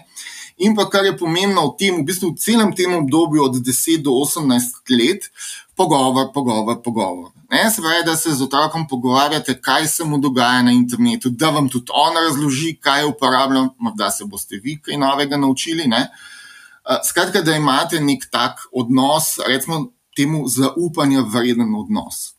In 0.64 0.72
pa 0.76 0.86
kar 0.88 1.04
je 1.04 1.12
pomembno 1.20 1.66
v 1.66 1.74
tem, 1.76 1.98
v 2.00 2.06
bistvu 2.08 2.30
v 2.32 2.40
celem 2.40 2.72
tem 2.72 2.94
obdobju 2.96 3.44
od 3.44 3.58
10 3.60 4.06
do 4.06 4.14
18 4.22 4.80
let, 4.96 5.28
pogovor, 5.76 6.30
pogovor, 6.32 6.80
pogovor. 6.80 7.34
Ne, 7.52 7.66
se 7.70 7.84
pravi, 7.84 8.06
da 8.08 8.16
se 8.16 8.32
z 8.32 8.46
otrokom 8.48 8.86
pogovarjate, 8.88 9.58
kaj 9.60 9.84
se 9.92 10.06
mu 10.08 10.16
dogaja 10.18 10.64
na 10.64 10.72
internetu, 10.72 11.28
da 11.28 11.52
vam 11.52 11.68
tudi 11.68 11.92
on 11.92 12.16
razloži, 12.16 12.72
kaj 12.80 13.04
je 13.04 13.10
uporabljal, 13.12 13.68
morda 13.78 14.08
se 14.10 14.24
boste 14.24 14.62
vi 14.64 14.78
kaj 14.80 14.96
novega 14.96 15.36
naučili. 15.36 15.84
Ne. 15.92 16.06
Eh, 16.08 17.04
skratka, 17.04 17.44
da 17.44 17.52
imate 17.52 18.00
nek 18.00 18.24
tak 18.32 18.64
odnos, 18.72 19.36
recimo 19.44 19.90
temu 20.16 20.46
zaupanja 20.48 21.24
vreden 21.32 21.74
odnos. 21.74 22.36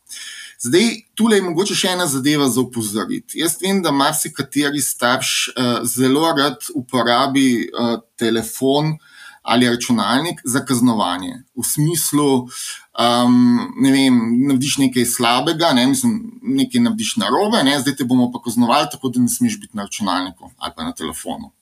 Zdaj, 0.60 0.88
tu 1.14 1.28
je 1.30 1.42
mogoče 1.42 1.74
še 1.78 1.92
ena 1.94 2.06
zadeva 2.10 2.48
za 2.50 2.60
upozoriti. 2.64 3.38
Jaz 3.38 3.60
vem, 3.62 3.78
da 3.82 3.94
marsikateri 3.94 4.80
starš 4.82 5.34
uh, 5.52 5.68
zelo 5.86 6.32
rad 6.34 6.66
uporabi 6.74 7.68
uh, 7.68 8.00
telefon 8.18 8.96
ali 9.48 9.68
računalnik 9.70 10.40
za 10.44 10.60
kaznovanje. 10.66 11.38
V 11.56 11.64
smislu, 11.64 12.26
um, 12.42 13.36
ne 13.80 13.92
vem, 13.94 14.18
navdiš 14.50 14.74
nekaj 14.82 15.06
slabega, 15.08 15.70
ne, 15.72 15.86
mislim, 15.88 16.18
nekaj 16.42 16.82
navdiš 16.84 17.14
narobe, 17.22 17.62
ne, 17.64 17.78
zdaj 17.80 17.96
te 17.96 18.04
bomo 18.04 18.28
pa 18.34 18.42
kaznovali, 18.44 18.90
tako 18.92 19.08
da 19.14 19.22
ne 19.24 19.30
smeš 19.32 19.56
biti 19.62 19.78
na 19.78 19.86
računalniku 19.86 20.50
ali 20.58 20.74
pa 20.76 20.84
na 20.84 20.92
telefonu. 20.92 21.52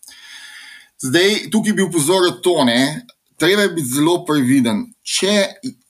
Zdaj, 0.99 1.51
tukaj 1.53 1.77
bi 1.77 1.87
upozoril 1.87 2.41
to, 2.43 2.65
ne, 2.65 3.07
treba 3.39 3.69
je 3.69 3.75
biti 3.77 3.89
zelo 3.93 4.19
previden. 4.25 4.87
Če 5.03 5.37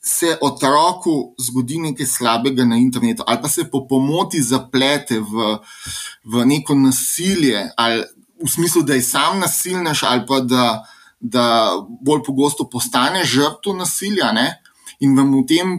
se 0.07 0.37
otroku 0.41 1.35
zgodi 1.39 1.81
nekaj 1.83 2.07
slabega 2.07 2.65
na 2.65 2.77
internetu, 2.77 3.25
ali 3.27 3.43
pa 3.43 3.49
se 3.49 3.65
po 3.71 3.87
pomoti 3.89 4.43
zaplete 4.43 5.19
v, 5.19 5.57
v 6.25 6.45
neko 6.47 6.75
nasilje, 6.75 7.65
ali 7.77 8.05
v 8.45 8.51
smislu, 8.51 8.83
da 8.83 8.95
je 8.95 9.03
sam 9.03 9.41
nasilnež, 9.43 10.05
ali 10.07 10.23
pa 10.29 10.41
da, 10.41 10.85
da 11.21 11.73
bolj 12.07 12.23
pogosto 12.23 12.69
postane 12.71 13.25
žrtev 13.25 13.75
nasilja 13.75 14.31
ne? 14.33 14.47
in 15.01 15.17
vam 15.19 15.35
v 15.41 15.45
tem. 15.47 15.77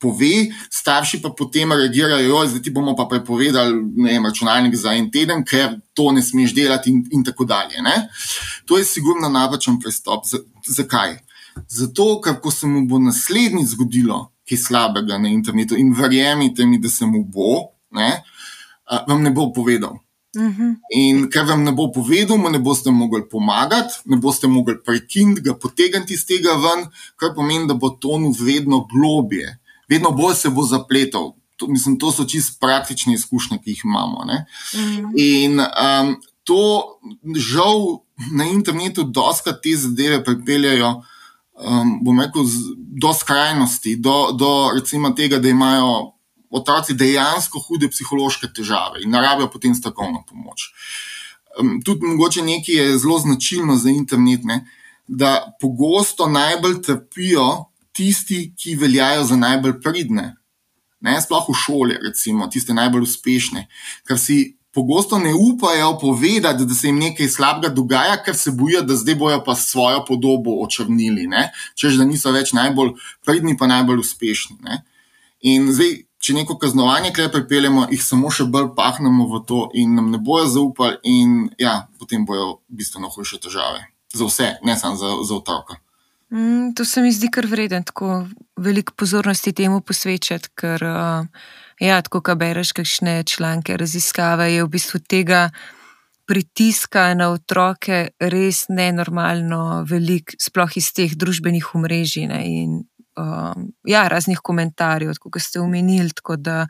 Pove, 0.00 0.48
starši 0.72 1.18
pa 1.20 1.28
potem 1.36 1.74
reagirajo, 1.76 2.38
da 2.48 2.60
ti 2.64 2.70
bomo 2.72 2.94
pa 2.96 3.04
prepovedali 3.04 3.74
vem, 4.00 4.24
računalnik 4.24 4.72
za 4.72 4.94
en 4.96 5.10
teden, 5.12 5.42
ker 5.44 5.74
to 5.92 6.06
ne 6.16 6.22
smeš 6.24 6.54
delati, 6.56 6.88
in, 6.88 7.02
in 7.12 7.24
tako 7.24 7.44
dalje. 7.44 7.82
Ne? 7.84 8.08
To 8.64 8.78
je 8.80 8.86
sigurno 8.88 9.28
napačen 9.28 9.76
pristop. 9.76 10.24
Zakaj? 10.64 11.18
Zato, 11.68 12.20
ker 12.20 12.40
ko 12.40 12.50
se 12.50 12.66
mu 12.66 12.86
bo 12.88 12.98
naslednjič 12.98 13.74
zgodilo 13.74 14.28
kaj 14.50 14.58
slabega 14.58 15.18
na 15.18 15.28
internetu, 15.30 15.76
in 15.78 15.92
verjemite 15.94 16.66
mi, 16.66 16.78
da 16.78 16.90
se 16.90 17.06
mu 17.06 17.24
bo, 17.24 17.70
ne, 17.94 18.22
vam 19.06 19.22
ne 19.22 19.30
bo 19.30 19.52
povedal. 19.54 20.00
Mhm. 20.36 20.74
In 20.94 21.24
ker 21.30 21.46
vam 21.46 21.62
ne 21.64 21.72
bo 21.74 21.88
povedal, 21.90 22.38
mu 22.38 22.50
ne 22.50 22.58
boste 22.58 22.90
mogli 22.90 23.22
pomagati, 23.30 23.94
ne 24.04 24.16
boste 24.16 24.46
mogli 24.46 24.76
prekiniti, 24.84 25.42
ga 25.42 25.54
potegniti 25.54 26.14
iz 26.14 26.26
tega 26.26 26.54
ven, 26.54 26.86
kar 27.16 27.34
pomeni, 27.34 27.66
da 27.66 27.74
bo 27.74 27.90
tonil 27.90 28.34
vedno 28.38 28.86
globje, 28.90 29.58
vedno 29.88 30.10
bolj 30.10 30.34
se 30.34 30.50
bo 30.50 30.66
zapletal. 30.66 31.34
To, 31.56 31.66
mislim, 31.68 31.98
to 31.98 32.12
so 32.12 32.24
čisto 32.24 32.56
praktične 32.60 33.14
izkušnje, 33.14 33.58
ki 33.58 33.70
jih 33.70 33.82
imamo. 33.84 34.24
Mhm. 34.24 35.10
In 35.16 35.60
um, 35.60 36.14
to, 36.44 36.98
žal, 37.36 38.00
na 38.32 38.44
internetu 38.44 39.02
dosta 39.02 39.52
te 39.52 39.76
zadeve 39.76 40.24
pripeljajo 40.24 41.02
um, 41.60 41.98
bom 42.04 42.20
rekel, 42.20 42.44
do 42.76 43.12
skrajnosti, 43.14 43.96
do, 43.96 44.32
do 44.32 44.70
recimo 44.74 45.10
tega, 45.10 45.38
da 45.38 45.48
imajo 45.48 46.12
otroci 46.50 46.94
dejansko 46.94 47.60
hude 47.68 47.88
psihološke 47.90 48.50
težave 48.54 49.04
in 49.04 49.14
rabijo 49.14 49.50
potem 49.50 49.74
strokovno 49.74 50.24
pomoč. 50.28 50.70
Um, 51.60 51.78
tudi 51.84 52.06
mogoče 52.06 52.42
nekaj 52.42 52.74
je 52.74 52.98
zelo 52.98 53.18
značilno 53.18 53.76
za 53.76 53.90
internet, 53.90 54.44
ne, 54.44 54.64
da 55.06 55.56
pogosto 55.60 56.28
najbolj 56.28 56.82
trpijo 56.82 57.64
tisti, 57.92 58.52
ki 58.56 58.76
veljajo 58.76 59.24
za 59.24 59.36
najbolj 59.36 59.80
pridne. 59.82 60.36
Ne, 61.00 61.16
sploh 61.20 61.48
v 61.48 61.56
šoli, 61.56 61.96
recimo, 62.04 62.46
tiste 62.52 62.74
najbolj 62.76 63.06
uspešne, 63.06 63.64
ker 64.04 64.18
si 64.20 64.59
pogosto 64.74 65.18
ne 65.18 65.32
upajo 65.34 65.98
povedati, 65.98 66.64
da 66.64 66.74
se 66.74 66.88
jim 66.88 66.98
nekaj 66.98 67.28
slabega 67.28 67.74
dogaja, 67.74 68.22
ker 68.24 68.36
se 68.36 68.50
bojijo, 68.50 68.82
da 68.82 68.96
zdaj 68.96 69.14
bojo 69.14 69.42
pa 69.44 69.54
svojo 69.54 70.04
podobo 70.08 70.60
očrnili, 70.62 71.28
čež 71.74 71.98
da 71.98 72.04
niso 72.04 72.32
več 72.32 72.52
najbolj 72.52 72.94
pridni, 73.26 73.56
pa 73.56 73.66
najbolj 73.66 74.04
uspešni. 74.04 74.56
Ne? 74.62 74.82
In 75.40 75.72
zdaj, 75.72 75.96
če 76.20 76.36
neko 76.36 76.58
kaznovanje 76.60 77.12
kle 77.16 77.30
pripeljemo, 77.32 77.86
jih 77.90 78.02
samo 78.04 78.30
še 78.30 78.44
bolj 78.44 78.74
pahnemo 78.76 79.26
v 79.30 79.44
to, 79.48 79.60
in 79.74 79.94
nam 79.96 80.10
ne 80.12 80.20
bojo 80.22 80.46
zaupali, 80.46 81.00
in 81.02 81.48
ja, 81.58 81.88
potem 81.98 82.26
bojo 82.28 82.60
bistveno 82.68 83.08
hujše 83.10 83.40
težave. 83.40 83.86
Za 84.14 84.26
vse, 84.26 84.50
ne 84.66 84.76
samo 84.76 84.98
za, 85.00 85.14
za 85.24 85.38
otroka. 85.38 85.78
Mm, 86.30 86.74
to 86.78 86.84
se 86.84 87.02
mi 87.02 87.12
zdi 87.12 87.30
kar 87.32 87.46
vreden, 87.46 87.82
tako 87.84 88.26
veliko 88.56 88.94
pozornosti 88.96 89.52
temu 89.56 89.80
posvečati, 89.80 90.52
ker 90.54 90.84
uh, 90.84 91.26
Ja, 91.80 92.02
tako 92.04 92.20
kot 92.20 92.36
bereš, 92.38 92.74
kakšne 92.76 93.22
članke, 93.24 93.76
raziskave 93.80 94.50
je 94.52 94.64
v 94.64 94.68
bistvu 94.68 95.00
tega 95.00 95.48
pritiska 96.28 97.14
na 97.16 97.30
otroke 97.32 98.10
res 98.20 98.66
nenormalno 98.68 99.86
velik, 99.88 100.34
sploh 100.38 100.76
iz 100.76 100.92
teh 100.92 101.16
družbenih 101.16 101.72
omrežij 101.74 102.28
ne, 102.28 102.42
in 102.46 102.74
um, 103.18 103.70
ja, 103.88 104.04
raznih 104.12 104.42
komentarjev, 104.44 105.16
kot 105.24 105.40
ste 105.42 105.62
omenili. 105.64 106.12
Tako 106.14 106.36
da, 106.36 106.66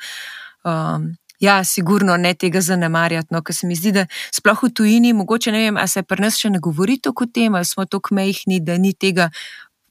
um, 0.64 1.10
ja, 1.42 1.58
sigurno 1.64 2.16
ne 2.16 2.34
tega 2.34 2.62
zanemarjati. 2.62 3.34
No, 3.34 3.42
ker 3.42 3.56
se 3.56 3.66
mi 3.66 3.74
zdi, 3.76 3.92
da 3.98 4.06
sploh 4.30 4.62
v 4.62 4.70
tujini, 4.70 5.12
mogoče 5.12 5.52
ne 5.52 5.64
vem, 5.66 5.80
a 5.80 5.88
se 5.90 6.06
pri 6.06 6.22
nas 6.22 6.38
še 6.38 6.54
ne 6.54 6.62
govori 6.62 7.00
tako 7.02 7.26
o 7.26 7.32
tem, 7.34 7.58
ali 7.58 7.66
smo 7.66 7.84
tako 7.84 8.14
mehni, 8.14 8.62
da 8.62 8.78
ni 8.78 8.94
tega. 8.94 9.32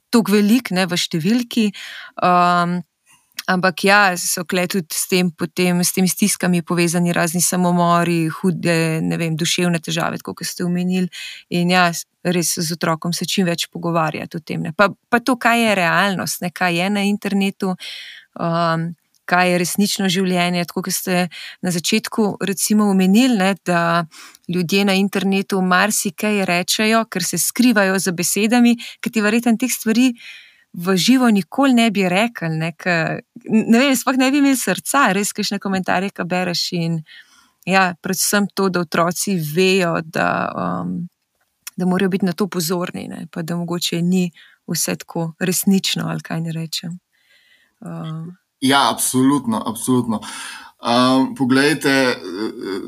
Tako 0.10 0.40
velik, 0.40 0.72
ne 0.74 0.88
v 0.90 0.98
številki, 0.98 1.68
um, 2.26 2.80
Ampak 3.50 3.84
ja, 3.84 4.02
so 4.20 4.44
kle 4.46 4.68
tudi 4.70 4.94
s, 4.94 5.08
tem, 5.10 5.32
potem, 5.34 5.82
s 5.82 5.96
temi 5.96 6.10
stiskami 6.12 6.62
povezani 6.62 7.14
razni 7.16 7.42
samomori, 7.42 8.28
hude, 8.30 9.00
ne 9.02 9.18
vem, 9.18 9.34
duševne 9.40 9.82
težave, 9.82 10.22
kot 10.22 10.44
ste 10.46 10.68
omenili. 10.68 11.10
In 11.58 11.74
ja, 11.74 11.88
res 12.24 12.54
z 12.60 12.78
otrokom 12.78 13.16
se 13.16 13.26
čim 13.26 13.50
več 13.50 13.66
pogovarjati 13.74 14.38
o 14.38 14.46
tem. 14.46 14.70
Pa, 14.78 14.92
pa 15.10 15.22
to, 15.24 15.40
kaj 15.42 15.66
je 15.66 15.76
realnost, 15.82 16.44
ne, 16.46 16.54
kaj 16.54 16.78
je 16.78 16.90
na 16.94 17.06
internetu. 17.10 17.74
Um, 18.40 18.92
kaj 19.30 19.52
je 19.52 19.58
resnično 19.62 20.10
življenje. 20.10 20.66
Tako 20.70 20.88
kot 20.88 20.96
ste 20.96 21.28
na 21.66 21.74
začetku 21.74 22.40
recimo 22.50 22.90
omenili, 22.90 23.38
ne, 23.38 23.54
da 23.66 24.06
ljudje 24.50 24.86
na 24.90 24.96
internetu 24.98 25.62
marsikaj 25.62 26.44
rečejo, 26.50 27.06
ker 27.12 27.26
se 27.26 27.38
skrivajo 27.42 28.00
za 28.02 28.14
besedami, 28.16 28.76
ker 29.02 29.14
ti 29.14 29.26
verjetno 29.26 29.54
teh 29.60 29.74
stvari. 29.74 30.12
V 30.74 30.94
živo 30.98 31.30
nikoli 31.34 31.74
ne 31.74 31.88
bi 31.92 32.06
rekel, 32.10 32.54
ne, 32.60 32.74
ne 33.50 33.80
vem, 33.80 33.96
sploh 33.98 34.20
ne 34.22 34.30
bi 34.32 34.38
imel 34.38 34.58
srca, 34.58 35.08
res, 35.18 35.34
kišne 35.34 35.58
komentarje, 35.60 36.12
ki 36.14 36.26
bereš. 36.30 36.68
In, 36.78 37.00
ja, 37.66 37.96
predvsem 38.02 38.46
to, 38.54 38.70
da 38.70 38.84
otroci 38.86 39.34
vejo, 39.42 39.98
da, 40.06 40.30
um, 40.54 40.94
da 41.74 41.90
morajo 41.90 42.14
biti 42.14 42.30
na 42.30 42.38
to 42.38 42.48
pozorni, 42.48 43.08
ne, 43.10 43.26
pa 43.34 43.42
da 43.42 43.58
mogoče 43.58 44.02
ni 44.02 44.30
vse 44.70 44.96
tako 45.02 45.34
resnično, 45.40 46.06
ali 46.08 46.22
kaj 46.22 46.42
ne 46.42 46.54
rečem. 46.54 47.00
Uh. 47.82 48.30
Ja, 48.62 48.90
absolutno. 48.92 49.64
absolutno. 49.66 50.22
Um, 50.80 51.36
poglejte, 51.36 51.90
eh, 51.90 52.16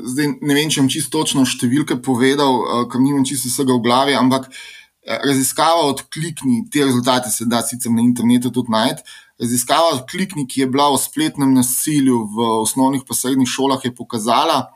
zdaj 0.04 0.26
ne 0.40 0.54
vem, 0.54 0.70
če 0.72 0.80
bom 0.80 0.88
čisto 0.88 1.18
točno 1.18 1.44
številke 1.44 1.98
povedal, 2.00 2.54
uh, 2.56 2.84
ker 2.88 3.02
nimam 3.04 3.24
čisto 3.28 3.50
vsega 3.52 3.76
v 3.76 3.84
glavi, 3.84 4.14
ampak 4.16 4.48
eh, 4.48 4.81
raziskava 5.06 5.88
odklikni, 5.90 6.62
te 6.70 6.84
rezultate 6.84 7.30
se 7.30 7.44
da 7.44 7.62
sicer 7.62 7.92
na 7.92 8.02
internetu 8.02 8.50
tudi 8.50 8.70
najti. 8.70 9.02
Raziskava 9.42 9.96
odklikni, 9.96 10.46
ki 10.48 10.60
je 10.60 10.68
bila 10.70 10.90
o 10.92 10.98
spletnem 11.00 11.54
nasilju 11.54 12.20
v 12.36 12.48
osnovnih 12.60 13.02
in 13.02 13.16
srednjih 13.16 13.48
šolah, 13.48 13.84
je 13.84 13.94
pokazala, 13.94 14.72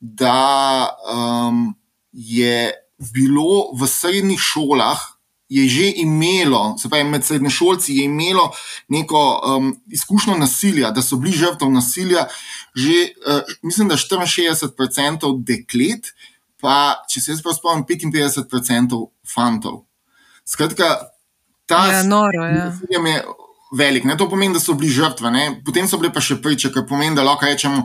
da 0.00 0.90
um, 1.14 1.74
je 2.12 2.72
bilo 3.14 3.70
v 3.76 3.86
srednjih 3.86 4.40
šolah 4.40 5.20
je 5.50 5.68
že 5.68 5.92
imelo, 5.96 6.78
se 6.78 6.88
pravi, 6.88 7.04
med 7.10 7.24
srednješolci 7.24 7.94
je 7.94 8.04
imelo 8.04 8.52
neko 8.88 9.40
um, 9.42 9.80
izkušnjo 9.90 10.36
nasilja, 10.38 10.90
da 10.90 11.02
so 11.02 11.16
bili 11.16 11.36
žrtve 11.36 11.68
nasilja, 11.68 12.26
že 12.74 13.10
uh, 13.26 13.42
mislim, 13.62 13.88
da 13.88 13.96
64% 13.96 15.42
deklet, 15.44 16.14
pa 16.60 17.02
če 17.08 17.20
se 17.20 17.32
jaz 17.32 17.42
prav 17.44 17.56
spomnim, 17.56 17.86
55% 17.88 19.00
fantov. 19.34 19.84
Skratka, 20.48 20.90
ta 21.70 21.84
ja, 21.92 22.02
noro, 22.06 22.44
ja. 22.46 22.70
nasilje 22.70 23.00
je 23.12 23.22
velik. 23.72 24.04
Ne? 24.04 24.16
To 24.18 24.28
pomeni, 24.28 24.54
da 24.54 24.60
so 24.60 24.74
bili 24.74 24.90
žrtve, 24.92 25.30
ne? 25.30 25.46
potem 25.66 25.88
so 25.88 25.98
bile 26.00 26.12
pa 26.12 26.22
še 26.24 26.40
priče, 26.42 26.72
kar 26.74 26.86
pomeni, 26.88 27.16
da 27.16 27.26
lahko 27.26 27.46
rečemo, 27.46 27.84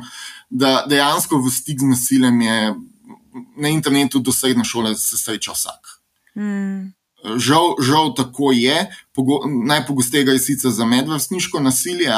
da 0.50 0.84
dejansko 0.90 1.40
v 1.42 1.54
stik 1.54 1.82
z 1.82 1.90
nasiljem 1.94 2.42
je 2.42 2.60
na 3.58 3.70
internetu 3.70 4.20
do 4.20 4.32
srednje 4.32 4.64
šole 4.66 4.96
se 4.96 5.18
sreča 5.18 5.56
vsak. 5.56 5.98
Mm. 6.40 6.94
Žal, 7.42 7.76
žal 7.82 8.14
tako 8.16 8.52
je. 8.54 8.86
Pogo 9.14 9.42
najpogosteje 9.50 10.28
je 10.30 10.40
sicer 10.40 10.72
za 10.72 10.86
medvrstniško 10.86 11.60
nasilje, 11.60 12.12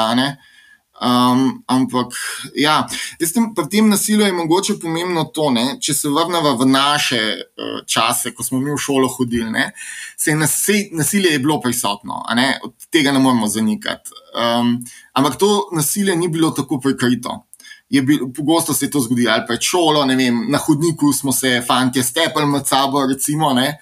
um, 1.00 1.62
ampak 1.66 2.14
ja, 2.56 2.86
veste, 3.20 3.40
pri 3.56 3.66
tem 3.70 3.88
nasilju 3.88 4.26
je 4.26 4.32
mogoče 4.32 4.78
pomembno 4.82 5.24
to, 5.34 5.50
ne? 5.50 5.66
če 5.80 5.94
se 5.94 6.12
vrnemo 6.12 6.54
v 6.58 6.68
naše 6.70 7.20
uh, 7.38 7.80
čase, 7.86 8.34
ko 8.34 8.44
smo 8.46 8.60
mi 8.60 8.70
v 8.72 8.78
šolo 8.80 9.08
hodili, 9.08 9.50
ne? 9.50 9.70
se 10.16 10.30
je 10.30 10.36
nasilje, 10.36 10.88
nasilje 10.92 11.32
je 11.32 11.42
bilo 11.42 11.60
prisotno, 11.60 12.22
od 12.62 12.74
tega 12.90 13.12
ne 13.12 13.18
moremo 13.18 13.48
zanikati. 13.48 14.10
Um, 14.34 14.78
ampak 15.12 15.38
to 15.38 15.68
nasilje 15.72 16.16
ni 16.16 16.28
bilo 16.28 16.50
tako 16.50 16.80
prikrito. 16.80 17.44
Bil, 17.88 18.28
pogosto 18.36 18.74
se 18.74 18.84
je 18.84 18.90
to 18.90 19.00
zgodilo, 19.00 19.32
ali 19.32 19.46
pred 19.48 19.62
šolo, 19.64 20.04
vem, 20.06 20.44
na 20.50 20.58
hodniku 20.58 21.12
smo 21.12 21.32
se, 21.32 21.62
fanti, 21.66 22.02
stepali 22.02 22.46
med 22.46 22.66
sabo, 22.66 23.06
recimo. 23.06 23.54
Uh, 23.54 23.72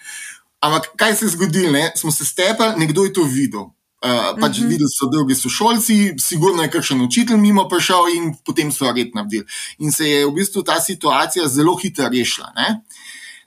Ampak 0.61 0.97
kaj 0.97 1.15
se 1.15 1.25
je 1.25 1.31
zgodilo? 1.31 1.73
Ne? 1.73 1.93
Smo 1.97 2.11
se 2.11 2.25
stepali, 2.25 2.75
nekdo 2.79 3.05
je 3.05 3.13
to 3.13 3.23
videl. 3.23 3.65
Uh, 4.05 4.37
pač 4.41 4.59
uh 4.59 4.65
-huh. 4.65 4.69
videli 4.69 4.91
so 4.93 5.09
drugi 5.09 5.35
sošolci, 5.35 6.15
sigurno 6.19 6.63
je 6.63 6.71
kakšen 6.71 7.01
učitelj 7.01 7.37
mimo 7.37 7.69
prišel 7.69 8.09
in 8.17 8.35
potem 8.45 8.73
so 8.73 8.93
red 8.93 9.15
naredili. 9.15 9.47
In 9.79 9.93
se 9.93 10.05
je 10.09 10.27
v 10.27 10.33
bistvu 10.33 10.63
ta 10.63 10.81
situacija 10.81 11.49
zelo 11.49 11.77
hitro 11.77 12.09
rešila. 12.09 12.53
Ne? 12.57 12.83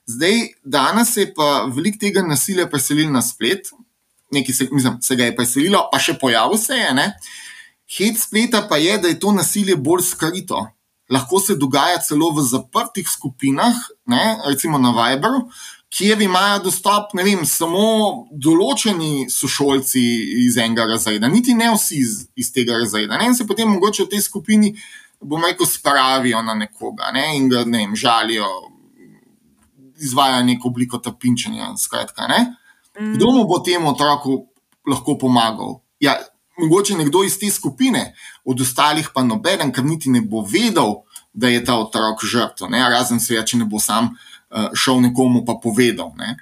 Zdaj, 0.05 0.33
danes 0.63 1.17
je 1.17 1.33
pa 1.33 1.69
veliko 1.75 1.97
tega 2.01 2.21
nasilja 2.21 2.69
preselilo 2.69 3.11
na 3.11 3.21
splet, 3.21 3.69
nekaj 4.31 4.55
se, 4.55 4.67
mislim, 4.71 4.97
se 5.01 5.15
ga 5.15 5.25
je 5.25 5.35
preselilo, 5.35 5.89
pa 5.91 5.99
še 5.99 6.17
pojavil 6.17 6.57
se 6.57 6.73
je. 6.73 6.93
Ne? 6.93 7.13
Hit 7.97 8.19
spleta 8.19 8.67
pa 8.69 8.77
je, 8.77 8.97
da 8.97 9.07
je 9.07 9.19
to 9.19 9.31
nasilje 9.31 9.75
bolj 9.75 10.01
skrito. 10.01 10.67
Lahko 11.09 11.39
se 11.39 11.55
dogaja 11.55 11.97
celo 12.05 12.31
v 12.31 12.41
zaprtih 12.45 13.07
skupinah, 13.09 13.75
ne? 14.05 14.37
recimo 14.45 14.77
na 14.77 14.93
Viberu, 14.93 15.45
kjer 15.89 16.21
imajo 16.21 16.63
dostop 16.63 17.13
vem, 17.17 17.41
samo 17.45 18.27
določeni 18.31 19.27
sošolci 19.31 20.01
iz 20.45 20.57
enega 20.61 20.85
razreda, 20.89 21.27
niti 21.27 21.55
ne 21.57 21.71
vsi 21.73 21.99
iz, 21.99 22.15
iz 22.37 22.51
tega 22.53 22.77
razreda. 22.77 23.17
Ne? 23.17 23.31
In 23.31 23.37
se 23.37 23.47
potem 23.49 23.69
mogoče 23.73 24.05
v 24.05 24.13
tej 24.13 24.23
skupini, 24.25 24.73
bomo 25.19 25.49
rekel, 25.49 25.67
spravijo 25.67 26.43
na 26.45 26.55
nekoga 26.55 27.11
ne? 27.15 27.31
in 27.37 27.49
ga 27.49 27.65
ne 27.65 27.83
vem, 27.83 27.95
žalijo, 27.97 28.47
izvajo 29.99 30.43
neko 30.47 30.69
obliko 30.69 31.01
trpinčenja. 31.03 31.73
Skratka, 31.77 32.27
ne? 32.29 32.39
Mm. 32.99 33.15
Kdo 33.17 33.33
mu 33.35 33.47
bo 33.49 33.59
temu 33.65 33.91
otroku 33.91 34.45
lahko 34.87 35.17
pomagal? 35.17 35.79
Ja, 35.99 36.15
mogoče 36.59 36.95
nekdo 36.99 37.23
iz 37.25 37.35
te 37.39 37.49
skupine, 37.51 38.13
od 38.45 38.61
ostalih 38.61 39.09
pa 39.13 39.23
noben, 39.23 39.73
ker 39.75 39.83
niti 39.85 40.11
ne 40.13 40.21
bo 40.21 40.45
vedel, 40.45 41.01
da 41.33 41.49
je 41.49 41.61
ta 41.63 41.77
otrok 41.79 42.23
žrtev, 42.25 42.71
razen 42.71 43.19
se, 43.19 43.37
če 43.45 43.59
ne 43.61 43.65
bo 43.69 43.79
sam. 43.79 44.15
Eh, 44.49 44.69
šel 44.73 45.01
nekomu 45.01 45.45
pa 45.45 45.59
povedal. 45.61 46.09
Ne. 46.17 46.37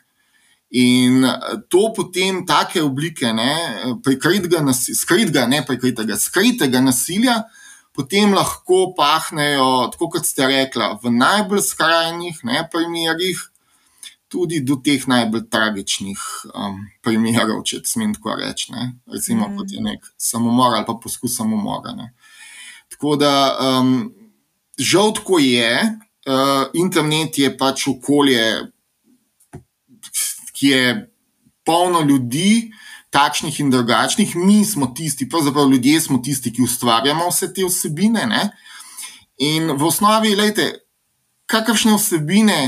In 0.69 1.25
eh, 1.25 1.59
to 1.67 1.91
potem 1.95 2.45
take 2.47 2.79
oblike 2.81 3.33
prikritega, 4.03 4.63
skritega, 4.73 5.47
ne 5.47 5.65
prikritega, 5.67 6.15
skritega 6.15 6.79
nasilja, 6.81 7.41
potem 7.91 8.31
lahko 8.31 8.93
pahnejo, 8.95 9.89
tako 9.91 10.09
kot 10.15 10.23
ste 10.23 10.47
rekli, 10.47 10.87
v 11.03 11.11
najbolj 11.11 11.65
skrajnih 11.67 12.39
ne, 12.47 12.63
primerih, 12.71 13.43
tudi 14.31 14.61
do 14.63 14.79
teh 14.83 15.03
najbolj 15.07 15.47
tragičnih 15.51 16.23
um, 16.51 16.81
primerov, 17.03 17.59
če 17.67 17.81
smem 17.87 18.15
tako 18.15 18.39
reči. 18.39 18.71
Ne. 18.71 18.93
Recimo, 19.11 19.49
mm. 19.49 19.59
kot 19.59 19.75
je 19.75 19.83
nek 19.83 20.11
samomor 20.15 20.79
ali 20.79 20.87
pa 20.87 20.95
poskus 20.95 21.35
samomora. 21.35 21.95
Ne. 21.95 22.13
Tako 22.95 23.17
da, 23.19 23.33
um, 23.59 24.13
žal, 24.79 25.11
tako 25.15 25.43
je, 25.43 25.73
uh, 26.27 26.67
internet 26.73 27.37
je 27.37 27.51
pač 27.57 27.87
okolje, 27.87 28.43
ki 30.53 30.67
je 30.67 30.83
polno 31.65 32.01
ljudi, 32.01 32.71
takšnih 33.09 33.59
in 33.59 33.69
drugačnih. 33.71 34.35
Mi 34.35 34.65
smo 34.65 34.87
tisti, 34.95 35.29
pravzaprav 35.29 35.69
ljudje 35.71 36.01
smo 36.01 36.17
tisti, 36.23 36.53
ki 36.53 36.61
ustvarjamo 36.63 37.29
vse 37.29 37.53
te 37.53 37.65
vsebine. 37.65 38.25
Ne? 38.27 38.49
In 39.37 39.71
v 39.71 39.87
osnovi, 39.87 40.35
gledajte, 40.35 40.83
kakršne 41.47 41.95
vsebine 41.95 42.59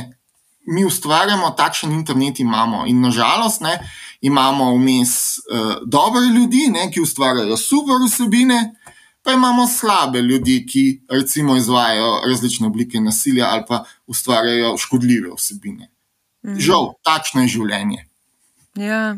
mi 0.70 0.86
ustvarjamo, 0.86 1.52
takšen 1.58 1.92
internet 1.92 2.40
imamo. 2.40 2.86
In 2.88 3.02
nažalost, 3.02 3.62
ne, 3.62 3.80
imamo 4.22 4.74
vmes 4.76 5.40
uh, 5.40 5.80
dobre 5.86 6.22
ljudi, 6.36 6.68
ne, 6.70 6.90
ki 6.92 7.02
ustvarjajo 7.02 7.58
super 7.58 8.04
vsebine, 8.06 8.60
pa 9.30 9.34
imamo 9.34 9.68
slabe 9.68 10.22
ljudi, 10.22 10.66
ki 10.66 11.02
recimo 11.10 11.56
izvajo 11.56 12.22
različne 12.28 12.68
oblike 12.68 13.00
nasilja 13.00 13.46
ali 13.50 13.64
pa 13.68 13.84
ustvarjajo 14.08 14.78
škodljive 14.78 15.30
vsebine. 15.38 15.90
Mhm. 16.46 16.60
Žal, 16.60 16.94
takšno 17.04 17.42
je 17.42 17.48
življenje. 17.48 18.06
Ja. 18.76 19.18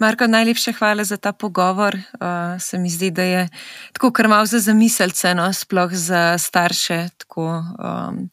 Marko, 0.00 0.26
najlepša 0.26 0.72
hvala 0.72 1.04
za 1.04 1.16
ta 1.16 1.32
pogovor. 1.32 1.96
Uh, 1.96 2.60
se 2.60 2.78
mi 2.78 2.90
zdi, 2.90 3.10
da 3.10 3.22
je 3.22 3.48
tako 3.92 4.10
kar 4.12 4.28
malo 4.28 4.46
za 4.46 4.60
zamiselce, 4.60 5.34
no, 5.34 5.48
sploh 5.52 5.92
za 5.92 6.38
starše, 6.38 7.08
tako, 7.16 7.48
um, 7.56 8.28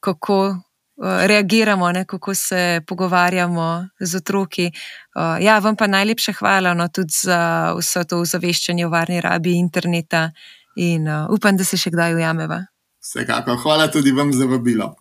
kako 0.00 0.58
reagiramo, 1.02 1.92
ne, 1.92 2.04
kako 2.04 2.34
se 2.34 2.80
pogovarjamo 2.86 3.88
z 4.00 4.16
otroki. 4.16 4.66
Uh, 4.66 5.44
ja, 5.44 5.58
vam 5.58 5.76
pa 5.76 5.86
najlepša 5.86 6.32
hvala 6.32 6.74
no, 6.74 6.88
tudi 6.88 7.12
za 7.22 7.74
vse 7.78 8.04
to 8.04 8.20
ozaveščanje 8.20 8.86
o 8.86 8.90
varni 8.90 9.20
rabi 9.20 9.56
interneta 9.58 10.30
in 10.76 11.08
uh, 11.08 11.26
upam, 11.30 11.56
da 11.56 11.64
se 11.64 11.76
še 11.76 11.90
kdaj 11.94 12.14
ujameva. 12.14 12.64
Vsekakor, 13.02 13.58
hvala 13.62 13.90
tudi 13.92 14.14
vam 14.14 14.32
za 14.32 14.46
vabilo. 14.46 14.94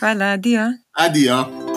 Hvala, 0.00 0.32
adijo. 0.38 0.70
Adijo. 0.96 1.69